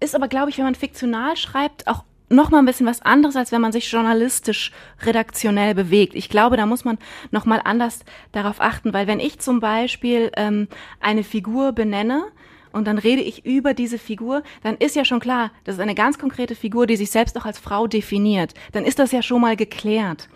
[0.00, 3.36] Ist aber, glaube ich, wenn man fiktional schreibt, auch noch mal ein bisschen was anderes,
[3.36, 6.14] als wenn man sich journalistisch redaktionell bewegt.
[6.14, 6.98] Ich glaube, da muss man
[7.30, 8.00] noch mal anders
[8.32, 10.68] darauf achten, weil wenn ich zum Beispiel ähm,
[11.00, 12.24] eine Figur benenne
[12.72, 15.94] und dann rede ich über diese Figur, dann ist ja schon klar, das ist eine
[15.94, 18.54] ganz konkrete Figur, die sich selbst auch als Frau definiert.
[18.72, 20.28] Dann ist das ja schon mal geklärt.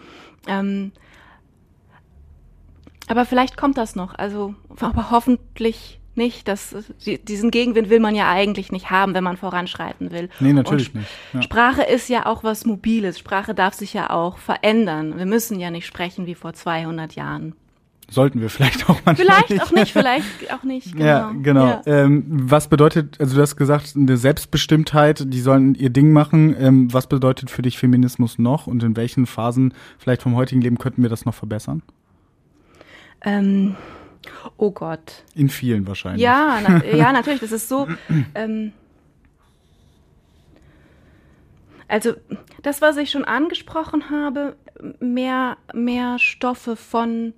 [0.47, 0.93] Ähm,
[3.09, 4.15] aber vielleicht kommt das noch.
[4.15, 6.47] Also, aber hoffentlich nicht.
[6.47, 6.75] Das,
[7.27, 10.29] diesen Gegenwind will man ja eigentlich nicht haben, wenn man voranschreiten will.
[10.41, 11.09] Nee, natürlich nicht.
[11.33, 11.41] Ja.
[11.41, 13.19] Sprache ist ja auch was Mobiles.
[13.19, 15.17] Sprache darf sich ja auch verändern.
[15.17, 17.55] Wir müssen ja nicht sprechen wie vor 200 Jahren.
[18.11, 19.63] Sollten wir vielleicht auch manchmal Vielleicht nicht.
[19.63, 20.93] auch nicht, vielleicht auch nicht.
[20.93, 21.05] Genau.
[21.05, 21.67] Ja, genau.
[21.67, 21.83] Ja.
[21.87, 26.57] Ähm, was bedeutet, also du hast gesagt, eine Selbstbestimmtheit, die sollen ihr Ding machen.
[26.59, 30.79] Ähm, was bedeutet für dich Feminismus noch und in welchen Phasen vielleicht vom heutigen Leben
[30.79, 31.83] könnten wir das noch verbessern?
[33.23, 33.77] Ähm,
[34.57, 35.25] Oh Gott.
[35.35, 36.23] In vielen wahrscheinlich.
[36.23, 37.41] Ja, na, ja natürlich.
[37.41, 37.89] Das ist so.
[38.35, 38.73] Ähm,
[41.89, 42.15] also
[42.63, 44.57] das, was ich schon angesprochen habe,
[45.01, 47.33] mehr, mehr Stoffe von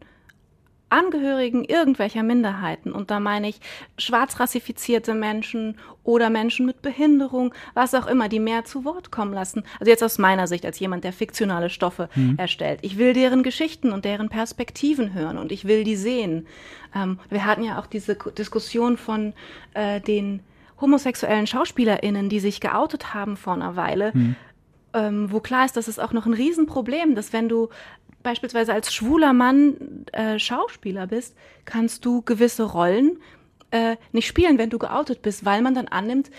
[0.91, 3.61] Angehörigen irgendwelcher Minderheiten, und da meine ich
[3.99, 9.65] schwarzrassifizierte Menschen oder Menschen mit Behinderung, was auch immer, die mehr zu Wort kommen lassen.
[9.79, 12.37] Also jetzt aus meiner Sicht als jemand, der fiktionale Stoffe mhm.
[12.39, 12.81] erstellt.
[12.83, 16.47] Ich will deren Geschichten und deren Perspektiven hören und ich will die sehen.
[16.95, 19.33] Ähm, wir hatten ja auch diese Diskussion von
[19.75, 20.41] äh, den
[20.81, 24.13] homosexuellen SchauspielerInnen, die sich geoutet haben vor einer Weile.
[24.15, 24.37] Mhm.
[24.93, 27.69] Ähm, wo klar ist, dass es auch noch ein Riesenproblem, dass wenn du
[28.23, 33.19] beispielsweise als schwuler Mann äh, Schauspieler bist, kannst du gewisse Rollen
[33.71, 36.31] äh, nicht spielen, wenn du geoutet bist, weil man dann annimmt,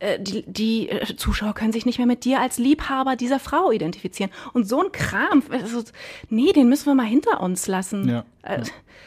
[0.00, 3.72] äh, die, die äh, Zuschauer können sich nicht mehr mit dir als Liebhaber dieser Frau
[3.72, 4.30] identifizieren.
[4.52, 5.82] Und so ein Kram, also,
[6.28, 8.08] nee, den müssen wir mal hinter uns lassen.
[8.08, 8.24] Ja.
[8.42, 8.62] Äh,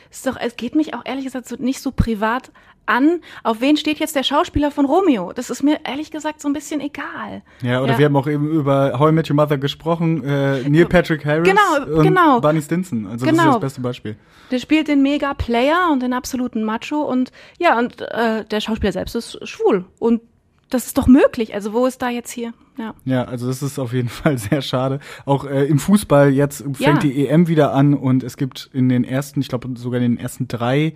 [0.09, 2.51] ist doch, es geht mich auch ehrlich gesagt so, nicht so privat
[2.85, 5.31] an, auf wen steht jetzt der Schauspieler von Romeo.
[5.33, 7.41] Das ist mir ehrlich gesagt so ein bisschen egal.
[7.61, 7.97] Ja, oder ja.
[7.99, 11.47] wir haben auch eben über How I Met Your Mother gesprochen, äh, Neil Patrick Harris
[11.47, 12.41] genau, und genau.
[12.41, 13.05] Barney Stinson.
[13.05, 13.31] Also genau.
[13.31, 13.51] das ist genau.
[13.53, 14.15] das beste Beispiel.
[14.51, 19.15] Der spielt den Mega-Player und den absoluten Macho und ja, und äh, der Schauspieler selbst
[19.15, 20.21] ist schwul und
[20.69, 21.53] das ist doch möglich.
[21.53, 22.53] Also wo ist da jetzt hier?
[22.77, 24.99] Ja, ja also das ist auf jeden Fall sehr schade.
[25.25, 26.93] Auch äh, im Fußball jetzt fängt Ja.
[26.95, 30.19] die EM wieder an und es gibt in den ersten, ich glaube sogar in den
[30.19, 30.95] ersten drei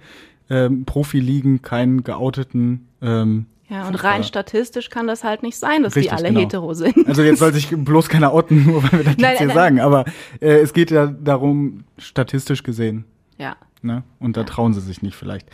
[0.50, 5.94] ähm, Profiligen keinen geouteten ähm, Ja, und rein statistisch kann das halt nicht sein, dass
[5.94, 6.42] die Richtig, alle genau.
[6.42, 7.08] hetero sind.
[7.08, 9.56] Also jetzt soll sich bloß keiner outen, nur weil wir das Nein, jetzt hier nein,
[9.56, 9.80] sagen.
[9.80, 10.06] Aber
[10.40, 13.06] äh, es geht ja darum, statistisch gesehen.
[13.38, 13.56] Ja.
[13.82, 14.04] Ne?
[14.20, 15.48] Und da trauen sie sich nicht vielleicht.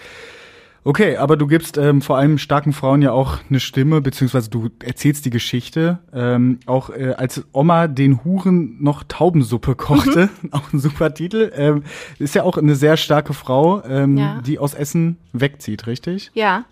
[0.83, 4.69] Okay, aber du gibst ähm, vor allem starken Frauen ja auch eine Stimme, beziehungsweise du
[4.83, 5.99] erzählst die Geschichte.
[6.11, 11.51] Ähm, auch äh, als Oma den Huren noch Taubensuppe kochte, auch ein super Titel.
[11.55, 11.83] Ähm,
[12.17, 14.41] ist ja auch eine sehr starke Frau, ähm, Ja.
[14.41, 16.31] die aus Essen wegzieht, richtig?
[16.33, 16.65] Ja,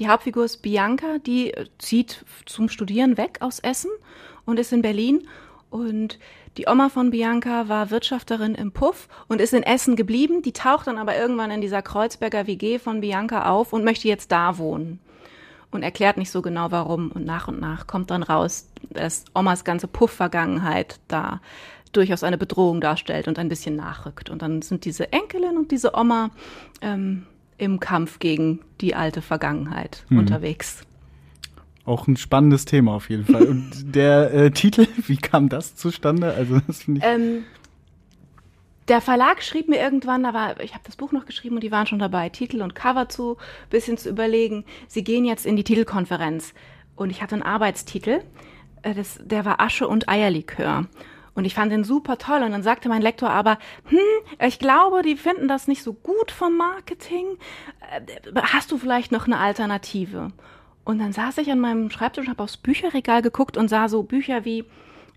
[0.00, 3.90] die Hauptfigur ist Bianca, die äh, zieht zum Studieren weg aus Essen
[4.44, 5.22] und ist in Berlin.
[5.70, 6.18] Und
[6.58, 10.42] die Oma von Bianca war Wirtschafterin im Puff und ist in Essen geblieben.
[10.42, 14.32] Die taucht dann aber irgendwann in dieser Kreuzberger WG von Bianca auf und möchte jetzt
[14.32, 14.98] da wohnen.
[15.70, 17.10] Und erklärt nicht so genau warum.
[17.10, 21.40] Und nach und nach kommt dann raus, dass Omas ganze Puff-Vergangenheit da
[21.92, 24.28] durchaus eine Bedrohung darstellt und ein bisschen nachrückt.
[24.28, 26.30] Und dann sind diese Enkelin und diese Oma
[26.82, 27.26] ähm,
[27.56, 30.84] im Kampf gegen die alte Vergangenheit unterwegs.
[31.84, 33.42] Auch ein spannendes Thema auf jeden Fall.
[33.44, 36.32] Und der äh, Titel, wie kam das zustande?
[36.34, 37.06] Also das finde ich.
[37.06, 37.44] Ähm,
[38.88, 41.70] der Verlag schrieb mir irgendwann, da war, ich habe das Buch noch geschrieben und die
[41.70, 43.36] waren schon dabei, Titel und Cover zu
[43.70, 44.64] bisschen zu überlegen.
[44.88, 46.52] Sie gehen jetzt in die Titelkonferenz
[46.96, 48.20] und ich hatte einen Arbeitstitel,
[48.82, 50.86] äh, das, der war Asche und Eierlikör.
[51.34, 52.42] Und ich fand den super toll.
[52.42, 53.98] Und dann sagte mein Lektor aber, hm,
[54.46, 57.26] ich glaube, die finden das nicht so gut vom Marketing.
[57.90, 60.32] Äh, Hast du vielleicht noch eine Alternative?
[60.84, 64.02] Und dann saß ich an meinem Schreibtisch und habe aufs Bücherregal geguckt und sah so
[64.02, 64.64] Bücher wie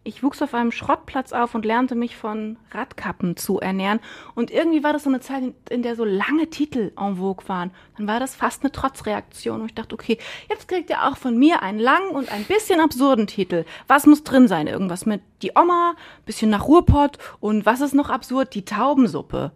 [0.07, 3.99] ich wuchs auf einem Schrottplatz auf und lernte mich von Radkappen zu ernähren.
[4.35, 7.49] Und irgendwie war das so eine Zeit, in- in der so lange Titel en vogue
[7.49, 7.71] waren.
[7.97, 9.61] Dann war das fast eine Trotzreaktion.
[9.61, 12.81] Und ich dachte, okay, jetzt kriegt ihr auch von mir einen langen und ein bisschen
[12.81, 13.65] absurden Titel.
[13.87, 14.67] Was muss drin sein?
[14.67, 18.53] Irgendwas mit die Oma, bisschen nach Ruhrpott und was ist noch absurd?
[18.55, 19.51] Die Taubensuppe.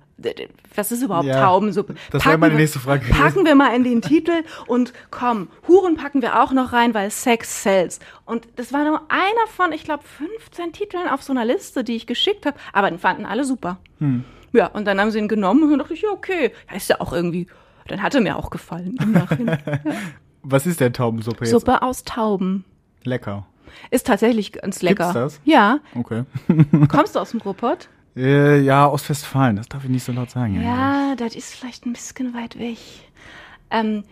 [0.75, 1.95] Was ist überhaupt Ja, Taubensuppe?
[2.11, 3.21] das wäre meine wir- nächste Frage gewesen.
[3.21, 7.09] Packen wir mal in den Titel und komm, Huren packen wir auch noch rein, weil
[7.09, 7.99] Sex sells.
[8.25, 11.95] Und das war nur einer von, ich glaube, 15 Titeln auf so einer Liste, die
[11.95, 12.57] ich geschickt habe.
[12.73, 13.77] Aber den fanden alle super.
[13.99, 14.25] Hm.
[14.51, 16.51] Ja, und dann haben sie ihn genommen und dachte ich, ja, okay.
[16.69, 17.47] Ja, ist ja auch irgendwie,
[17.87, 19.61] dann hat er mir auch gefallen im Nachhinein.
[20.43, 21.51] Was ist denn Taubensuppe jetzt?
[21.51, 22.65] Suppe aus Tauben.
[23.05, 23.45] Lecker.
[23.91, 25.11] Ist tatsächlich ganz lecker.
[25.13, 25.39] das?
[25.45, 25.79] Ja.
[25.95, 26.23] Okay.
[26.87, 27.89] Kommst du aus dem Ruhrpott?
[28.15, 30.61] Äh, ja, Ostwestfalen, das darf ich nicht so laut sagen.
[30.61, 32.77] Ja, das ist vielleicht ein bisschen weit weg.
[33.71, 34.03] Ähm,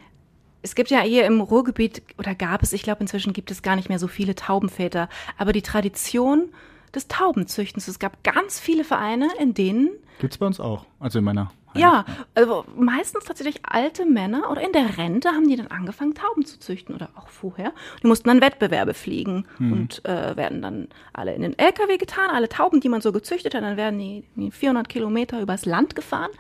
[0.62, 3.76] es gibt ja hier im Ruhrgebiet, oder gab es, ich glaube inzwischen gibt es gar
[3.76, 6.50] nicht mehr so viele Taubenväter, aber die Tradition
[6.94, 10.86] des Taubenzüchtens, es gab ganz viele Vereine, in denen Gibt's bei uns auch.
[11.00, 11.52] Also in meiner.
[11.76, 16.44] ja, also meistens tatsächlich alte Männer oder in der Rente haben die dann angefangen, Tauben
[16.44, 17.72] zu züchten oder auch vorher.
[18.02, 22.50] Die mussten dann Wettbewerbe fliegen und äh, werden dann alle in den LKW getan, alle
[22.50, 26.32] Tauben, die man so gezüchtet hat, dann werden die, die 400 Kilometer übers Land gefahren,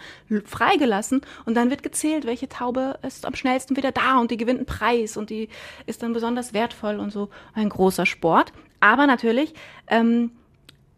[0.45, 4.57] freigelassen und dann wird gezählt, welche Taube ist am schnellsten wieder da und die gewinnt
[4.57, 5.49] einen Preis und die
[5.85, 8.53] ist dann besonders wertvoll und so ein großer Sport.
[8.79, 9.53] Aber natürlich,
[9.87, 10.31] ähm,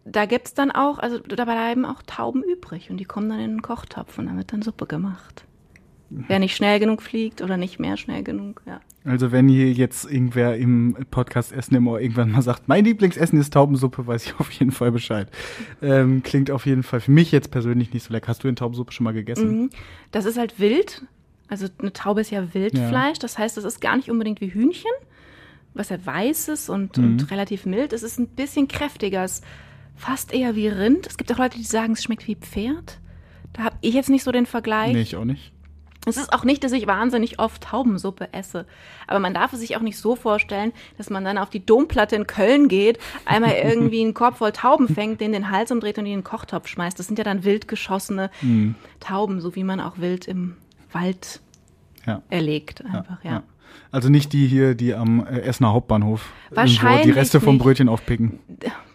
[0.06, 3.52] da gibt's dann auch, also da bleiben auch Tauben übrig und die kommen dann in
[3.52, 5.46] den Kochtopf und dann wird dann Suppe gemacht.
[6.12, 8.82] Wer nicht schnell genug fliegt oder nicht mehr schnell genug, ja.
[9.06, 13.40] Also wenn hier jetzt irgendwer im Podcast Essen im Ohr irgendwann mal sagt, mein Lieblingsessen
[13.40, 15.30] ist Taubensuppe, weiß ich auf jeden Fall Bescheid.
[15.82, 18.28] Ähm, klingt auf jeden Fall für mich jetzt persönlich nicht so lecker.
[18.28, 19.62] Hast du denn Taubensuppe schon mal gegessen?
[19.62, 19.70] Mhm.
[20.12, 21.04] Das ist halt wild.
[21.48, 24.92] Also eine Taube ist ja Wildfleisch, das heißt, das ist gar nicht unbedingt wie Hühnchen,
[25.74, 27.04] was ja weiß ist und, Mhm.
[27.04, 27.94] und relativ mild.
[27.94, 29.44] Es ist ein bisschen kräftiger, es ist
[29.96, 31.08] fast eher wie Rind.
[31.08, 33.00] Es gibt auch Leute, die sagen, es schmeckt wie Pferd.
[33.54, 34.94] Da habe ich jetzt nicht so den Vergleich.
[34.94, 35.52] Nee, ich auch nicht.
[36.06, 38.66] Es ist auch nicht, dass ich wahnsinnig oft Taubensuppe esse.
[39.06, 42.16] Aber man darf es sich auch nicht so vorstellen, dass man dann auf die Domplatte
[42.16, 46.06] in Köln geht, einmal irgendwie einen Korb voll Tauben fängt, den den Hals umdreht und
[46.06, 46.98] in den Kochtopf schmeißt.
[46.98, 48.76] Das sind ja dann wild geschossene Mhm.
[49.02, 50.56] Tauben, so wie man auch wild im
[50.94, 51.42] Wald
[52.06, 52.22] Ja.
[52.30, 52.84] erlegt.
[52.86, 53.44] Einfach, ja.
[53.92, 57.58] Also nicht die hier, die am äh, Essener Hauptbahnhof irgendwo die Wahrscheinlich Reste vom.
[57.60, 58.40] Brötchen aufpicken.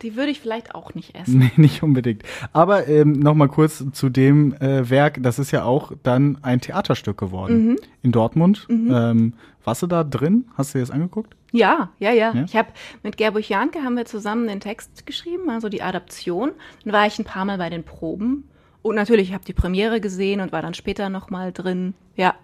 [0.03, 1.39] Die würde ich vielleicht auch nicht essen.
[1.39, 2.23] Nee, nicht unbedingt.
[2.53, 5.23] Aber ähm, noch mal kurz zu dem äh, Werk.
[5.23, 7.77] Das ist ja auch dann ein Theaterstück geworden Mhm.
[8.03, 8.67] in Dortmund.
[8.69, 9.35] Ähm,
[9.65, 10.47] warst du da drin?
[10.57, 11.35] Hast du dir das angeguckt?
[11.53, 12.35] Ja, ja, ja.
[12.35, 12.45] Ja?
[12.45, 12.69] Ich habe
[13.05, 16.51] mit Gerburg Janke haben wir zusammen den Text geschrieben, also die Adaption.
[16.85, 18.49] Dann war ich ein paar Mal bei den Proben
[18.83, 21.95] und natürlich habe die Premiere gesehen und war dann später noch mal drin.
[22.17, 22.35] Ja,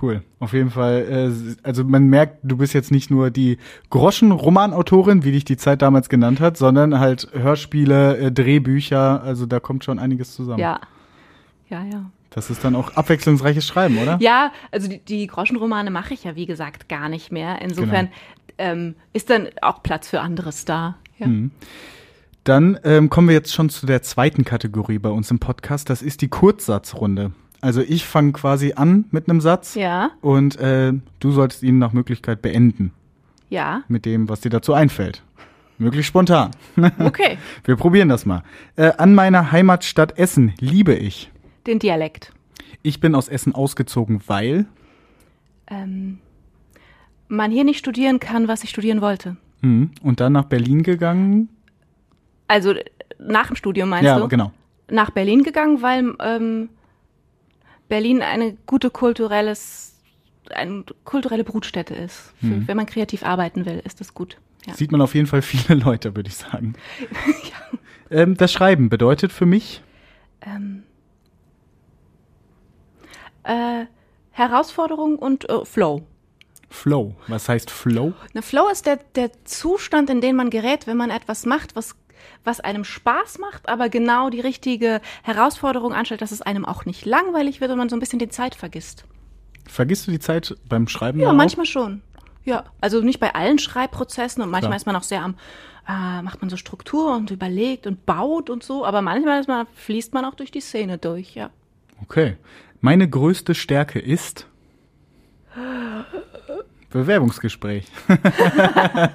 [0.00, 0.22] Cool.
[0.38, 1.32] Auf jeden Fall.
[1.32, 3.58] Äh, also man merkt, du bist jetzt nicht nur die
[3.90, 9.22] Groschen-Romanautorin, wie dich die Zeit damals genannt hat, sondern halt Hörspiele, äh, Drehbücher.
[9.22, 10.58] Also da kommt schon einiges zusammen.
[10.58, 10.80] ja,
[11.68, 12.10] ja, ja.
[12.30, 14.18] Das ist dann auch abwechslungsreiches Schreiben, oder?
[14.20, 17.62] Ja, also die, die Groschenromane mache ich ja wie gesagt gar nicht mehr.
[17.62, 18.10] Insofern
[18.58, 20.98] ähm, ist dann auch Platz für anderes da.
[21.18, 21.26] Ja.
[21.26, 21.50] Mhm.
[22.44, 25.90] Dann ähm, kommen wir jetzt schon zu der zweiten Kategorie bei uns im Podcast.
[25.90, 27.32] Das ist die Kurzsatzrunde.
[27.60, 31.92] Also ich fange quasi an mit einem Satz Ja, und äh, du solltest ihn nach
[31.92, 32.92] Möglichkeit beenden
[33.50, 35.22] ja, mit dem, was dir dazu einfällt.
[35.78, 36.50] Möglichst spontan.
[36.98, 37.38] okay.
[37.64, 38.42] Wir probieren das mal.
[38.76, 41.30] Äh, an meiner Heimatstadt Essen liebe ich.
[41.66, 42.32] Den Dialekt.
[42.82, 44.66] Ich bin aus Essen ausgezogen, weil.
[45.68, 46.18] Ähm,
[47.28, 49.36] man hier nicht studieren kann, was ich studieren wollte.
[49.60, 49.90] Mhm.
[50.02, 51.48] Und dann nach Berlin gegangen.
[52.48, 52.84] Also äh,
[53.20, 54.26] nach dem Studium meinst ja, du?
[54.26, 54.52] genau.
[54.90, 56.70] Nach Berlin gegangen, weil ähm,
[57.88, 59.94] Berlin eine gute kulturelles,
[60.50, 62.34] eine kulturelle Brutstätte ist.
[62.40, 62.68] Für, Mhm.
[62.68, 64.38] Wenn man kreativ arbeiten will, ist das gut.
[64.66, 64.74] Ja.
[64.74, 66.74] Sieht man auf jeden Fall viele Leute, würde ich sagen.
[68.10, 69.82] ähm, das Schreiben bedeutet für mich.
[70.42, 70.82] Ähm,
[73.44, 73.86] äh,
[74.30, 76.02] Herausforderung und äh, Flow.
[76.70, 77.14] Flow.
[77.28, 78.12] Was heißt Flow?
[78.34, 81.96] Eine Flow ist der, der Zustand, in den man gerät, wenn man etwas macht, was,
[82.44, 87.04] was einem Spaß macht, aber genau die richtige Herausforderung anstellt, dass es einem auch nicht
[87.04, 89.04] langweilig wird und man so ein bisschen die Zeit vergisst.
[89.66, 91.20] Vergisst du die Zeit beim Schreiben?
[91.20, 91.38] Ja, dann auch?
[91.38, 92.02] manchmal schon.
[92.44, 94.76] Ja, also nicht bei allen Schreibprozessen und manchmal Klar.
[94.76, 95.34] ist man auch sehr am,
[95.86, 99.66] äh, macht man so Struktur und überlegt und baut und so, aber manchmal ist man,
[99.74, 101.50] fließt man auch durch die Szene durch, ja.
[102.02, 102.36] Okay.
[102.80, 104.46] Meine größte Stärke ist.
[106.90, 107.86] Bewerbungsgespräch.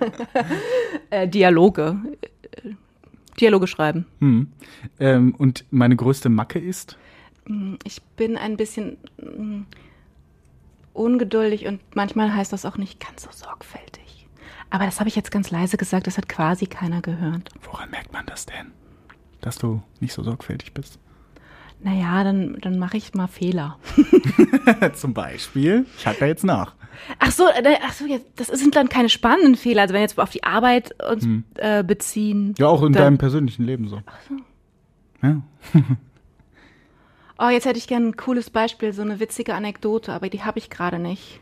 [1.10, 1.95] Äh, Dialoge.
[3.39, 4.05] Dialoge schreiben.
[4.19, 4.47] Hm.
[4.99, 6.97] Ähm, und meine größte Macke ist.
[7.84, 9.63] Ich bin ein bisschen mm,
[10.93, 14.27] ungeduldig und manchmal heißt das auch nicht ganz so sorgfältig.
[14.69, 17.49] Aber das habe ich jetzt ganz leise gesagt, das hat quasi keiner gehört.
[17.63, 18.71] Woran merkt man das denn?
[19.41, 20.99] Dass du nicht so sorgfältig bist.
[21.81, 23.77] Naja, dann, dann mache ich mal Fehler.
[24.93, 25.86] Zum Beispiel.
[25.97, 26.75] Ich hack da jetzt nach.
[27.20, 29.84] Ach so, äh, ach so, das sind dann keine spannenden Fehler.
[29.84, 32.56] Also wenn wir jetzt auf die Arbeit uns äh, beziehen.
[32.58, 34.02] Ja, auch in deinem persönlichen Leben so.
[34.06, 34.36] Ach so.
[35.28, 35.41] Ja.
[37.39, 40.60] Oh, jetzt hätte ich gern ein cooles Beispiel, so eine witzige Anekdote, aber die habe
[40.60, 41.39] ich gerade nicht.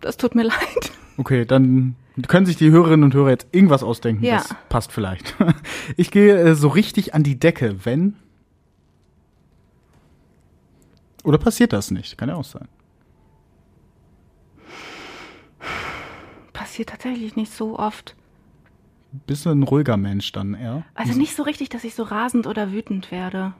[0.00, 0.92] Das tut mir leid.
[1.18, 1.96] Okay, dann
[2.28, 4.24] können sich die Hörerinnen und Hörer jetzt irgendwas ausdenken.
[4.24, 4.36] Ja.
[4.36, 5.34] Das passt vielleicht.
[5.96, 8.16] Ich gehe äh, so richtig an die Decke, wenn.
[11.22, 12.16] Oder passiert das nicht?
[12.16, 12.68] Kann ja auch sein.
[16.76, 18.14] Passiert tatsächlich nicht so oft.
[19.26, 20.84] Bist du ein ruhiger Mensch dann eher?
[20.92, 23.54] Also nicht so richtig, dass ich so rasend oder wütend werde.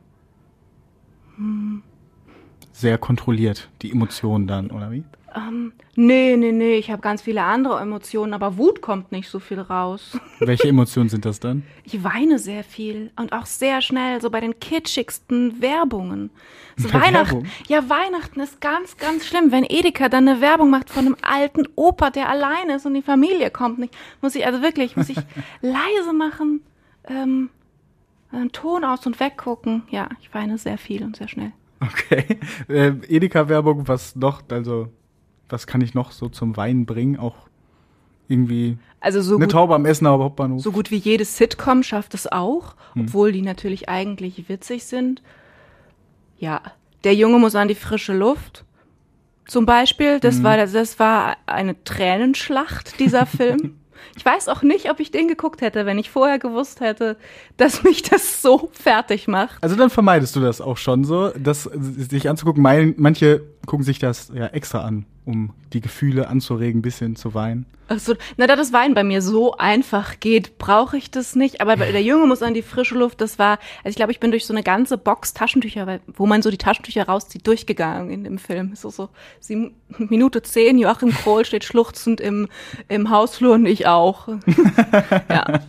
[2.77, 5.03] Sehr kontrolliert, die Emotionen dann, oder wie?
[5.35, 9.39] Ähm, nee, nee, nee, ich habe ganz viele andere Emotionen, aber Wut kommt nicht so
[9.39, 10.18] viel raus.
[10.41, 11.62] Welche Emotionen sind das dann?
[11.85, 16.29] Ich weine sehr viel und auch sehr schnell, so bei den kitschigsten Werbungen.
[16.77, 17.49] So Weihnachten.
[17.66, 19.53] Ja, Weihnachten ist ganz, ganz schlimm.
[19.53, 23.01] Wenn Edeka dann eine Werbung macht von einem alten Opa, der allein ist und die
[23.01, 25.16] Familie kommt nicht, muss ich, also wirklich, muss ich
[25.62, 26.61] leise machen,
[27.09, 27.49] ähm,
[28.31, 29.85] einen Ton aus und weggucken.
[29.91, 31.53] Ja, ich weine sehr viel und sehr schnell.
[31.81, 32.39] Okay.
[32.68, 34.89] Äh, Edeka-Werbung, was noch, also,
[35.49, 37.16] was kann ich noch so zum Weinen bringen?
[37.18, 37.35] Auch
[38.29, 40.61] irgendwie Also so eine gut, Taube am Essener Hauptbahnhof.
[40.62, 43.03] so gut wie jede Sitcom schafft es auch, Hm.
[43.03, 45.22] obwohl die natürlich eigentlich witzig sind.
[46.39, 46.61] Ja,
[47.05, 48.64] der Junge muss an die frische Luft.
[49.47, 50.20] Zum Beispiel, Hm.
[50.22, 53.79] das war das war eine Tränenschlacht dieser Film.
[54.16, 57.16] Ich weiß auch nicht, ob ich den geguckt hätte, wenn ich vorher gewusst hätte,
[57.57, 59.62] dass mich das so fertig macht.
[59.62, 62.62] Also dann vermeidest du das auch schon so, das sich anzugucken.
[62.97, 67.67] Manche gucken sich das ja extra an, um die Gefühle anzuregen, bisschen zu weinen.
[67.89, 71.61] Ach so, na, da das Wein bei mir so einfach geht, brauche ich das nicht.
[71.61, 73.21] Aber der Junge muss an die frische Luft.
[73.21, 76.43] Das war, also ich glaube, ich bin durch so eine ganze Box Taschentücher, wo man
[76.43, 78.75] so die Taschentücher rauszieht, durchgegangen in dem Film.
[78.75, 79.09] So, so,
[79.39, 82.49] sieben, Minute zehn, Joachim Kohl steht schluchzend im,
[82.89, 84.29] im Hausflur und ich auch.
[85.31, 85.61] ja.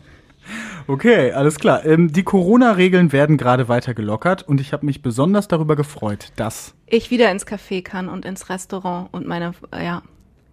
[0.87, 1.85] Okay, alles klar.
[1.85, 6.73] Ähm, die Corona-Regeln werden gerade weiter gelockert und ich habe mich besonders darüber gefreut, dass,
[6.87, 10.01] Ich wieder ins Café kann und ins Restaurant und meine, ja.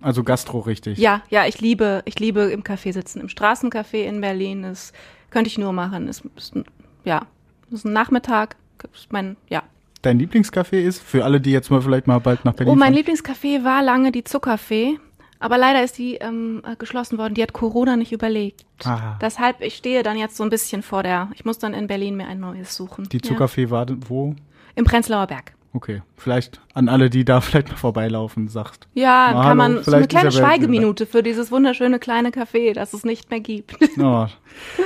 [0.01, 0.99] also Gastro richtig.
[0.99, 3.20] Ja, ja, ich liebe, ich liebe im Café sitzen.
[3.20, 4.93] Im Straßencafé in Berlin, das
[5.30, 6.09] könnte ich nur machen.
[6.09, 6.64] Es ist, ein-
[7.05, 7.22] ja,
[7.70, 8.57] ist ein Nachmittag.
[8.93, 9.62] Ist mein, ja,
[10.03, 12.93] Dein Lieblingscafé ist, für alle, die jetzt mal vielleicht mal bald nach Berlin Oh, mein
[12.93, 13.03] fahren.
[13.03, 14.99] Lieblingscafé war lange die Zuckerfee.
[15.39, 17.35] Aber leider ist die ähm, äh, geschlossen worden.
[17.35, 18.64] Die hat Corona nicht überlegt.
[18.85, 19.16] Ah.
[19.20, 21.28] Deshalb, ich stehe dann jetzt so ein bisschen vor der.
[21.35, 23.09] Ich muss dann in Berlin mir ein neues suchen.
[23.11, 24.28] Die Zuckerfee war denn wo?
[24.28, 24.35] Ja.
[24.76, 25.53] Im Prenzlauer Berg.
[25.76, 28.87] Okay, vielleicht an alle, die da vielleicht mal vorbeilaufen, sagst.
[28.95, 32.72] Ja, Na, kann hallo, man so eine kleine ja Schweigeminute für dieses wunderschöne kleine Café,
[32.74, 33.76] das es nicht mehr gibt.
[33.99, 34.26] Oh,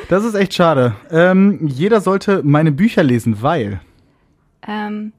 [0.09, 0.95] das ist echt schade.
[1.11, 3.81] Ähm, jeder sollte meine Bücher lesen, weil.
[4.67, 5.13] ähm,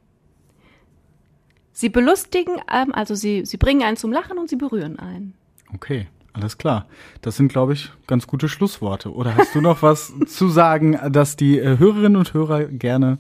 [1.80, 5.34] sie belustigen, ähm, also sie, sie bringen einen zum Lachen und sie berühren einen.
[5.74, 6.08] Okay.
[6.32, 6.86] Alles klar.
[7.22, 9.14] Das sind, glaube ich, ganz gute Schlussworte.
[9.14, 13.18] Oder hast du noch was zu sagen, dass die äh, Hörerinnen und Hörer gerne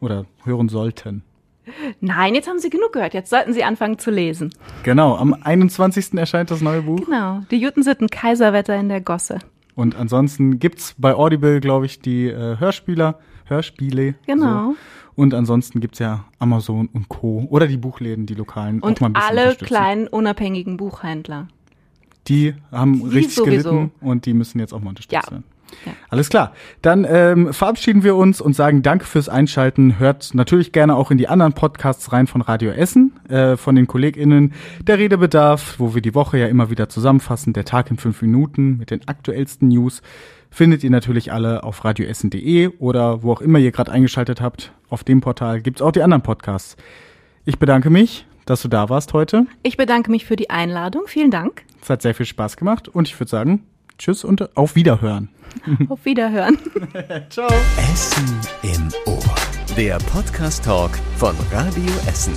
[0.00, 1.22] oder hören sollten?
[2.00, 3.12] Nein, jetzt haben Sie genug gehört.
[3.12, 4.50] Jetzt sollten Sie anfangen zu lesen.
[4.84, 6.14] Genau, am 21.
[6.14, 7.04] erscheint das neue Buch.
[7.04, 9.38] Genau, die Juten sitten Kaiserwetter in der Gosse.
[9.74, 14.14] Und ansonsten gibt's bei Audible, glaube ich, die äh, Hörspieler, Hörspiele.
[14.26, 14.70] Genau.
[14.72, 14.76] So.
[15.14, 17.46] Und ansonsten gibt's ja Amazon und Co.
[17.48, 18.80] Oder die Buchläden, die lokalen.
[18.80, 21.48] Und auch mal ein bisschen alle kleinen unabhängigen Buchhändler.
[22.28, 23.70] Die haben Die richtig sowieso.
[23.70, 25.30] gelitten und die müssen jetzt auch mal unterstützt Ja.
[25.30, 25.44] werden.
[25.84, 25.92] Ja.
[26.10, 26.52] Alles klar.
[26.80, 29.98] Dann ähm, verabschieden wir uns und sagen Danke fürs Einschalten.
[29.98, 33.88] Hört natürlich gerne auch in die anderen Podcasts rein von Radio Essen, äh, von den
[33.88, 34.52] KollegInnen.
[34.82, 37.52] Der Redebedarf, wo wir die Woche ja immer wieder zusammenfassen.
[37.52, 40.02] Der Tag in fünf Minuten mit den aktuellsten News.
[40.56, 44.72] Findet ihr natürlich alle auf radioessen.de oder wo auch immer ihr gerade eingeschaltet habt.
[44.88, 46.78] Auf dem Portal gibt's auch die anderen Podcasts.
[47.44, 49.44] Ich bedanke mich, dass du da warst heute.
[49.62, 51.02] Ich bedanke mich für die Einladung.
[51.08, 51.64] Vielen Dank.
[51.82, 53.66] Es hat sehr viel Spaß gemacht und ich würde sagen,
[53.98, 55.28] tschüss und auf Wiederhören.
[55.90, 56.56] Auf Wiederhören.
[57.28, 57.48] Ciao.
[57.92, 59.22] Essen im Ohr.
[59.76, 62.32] Der Podcast-Talk von Radio Essen.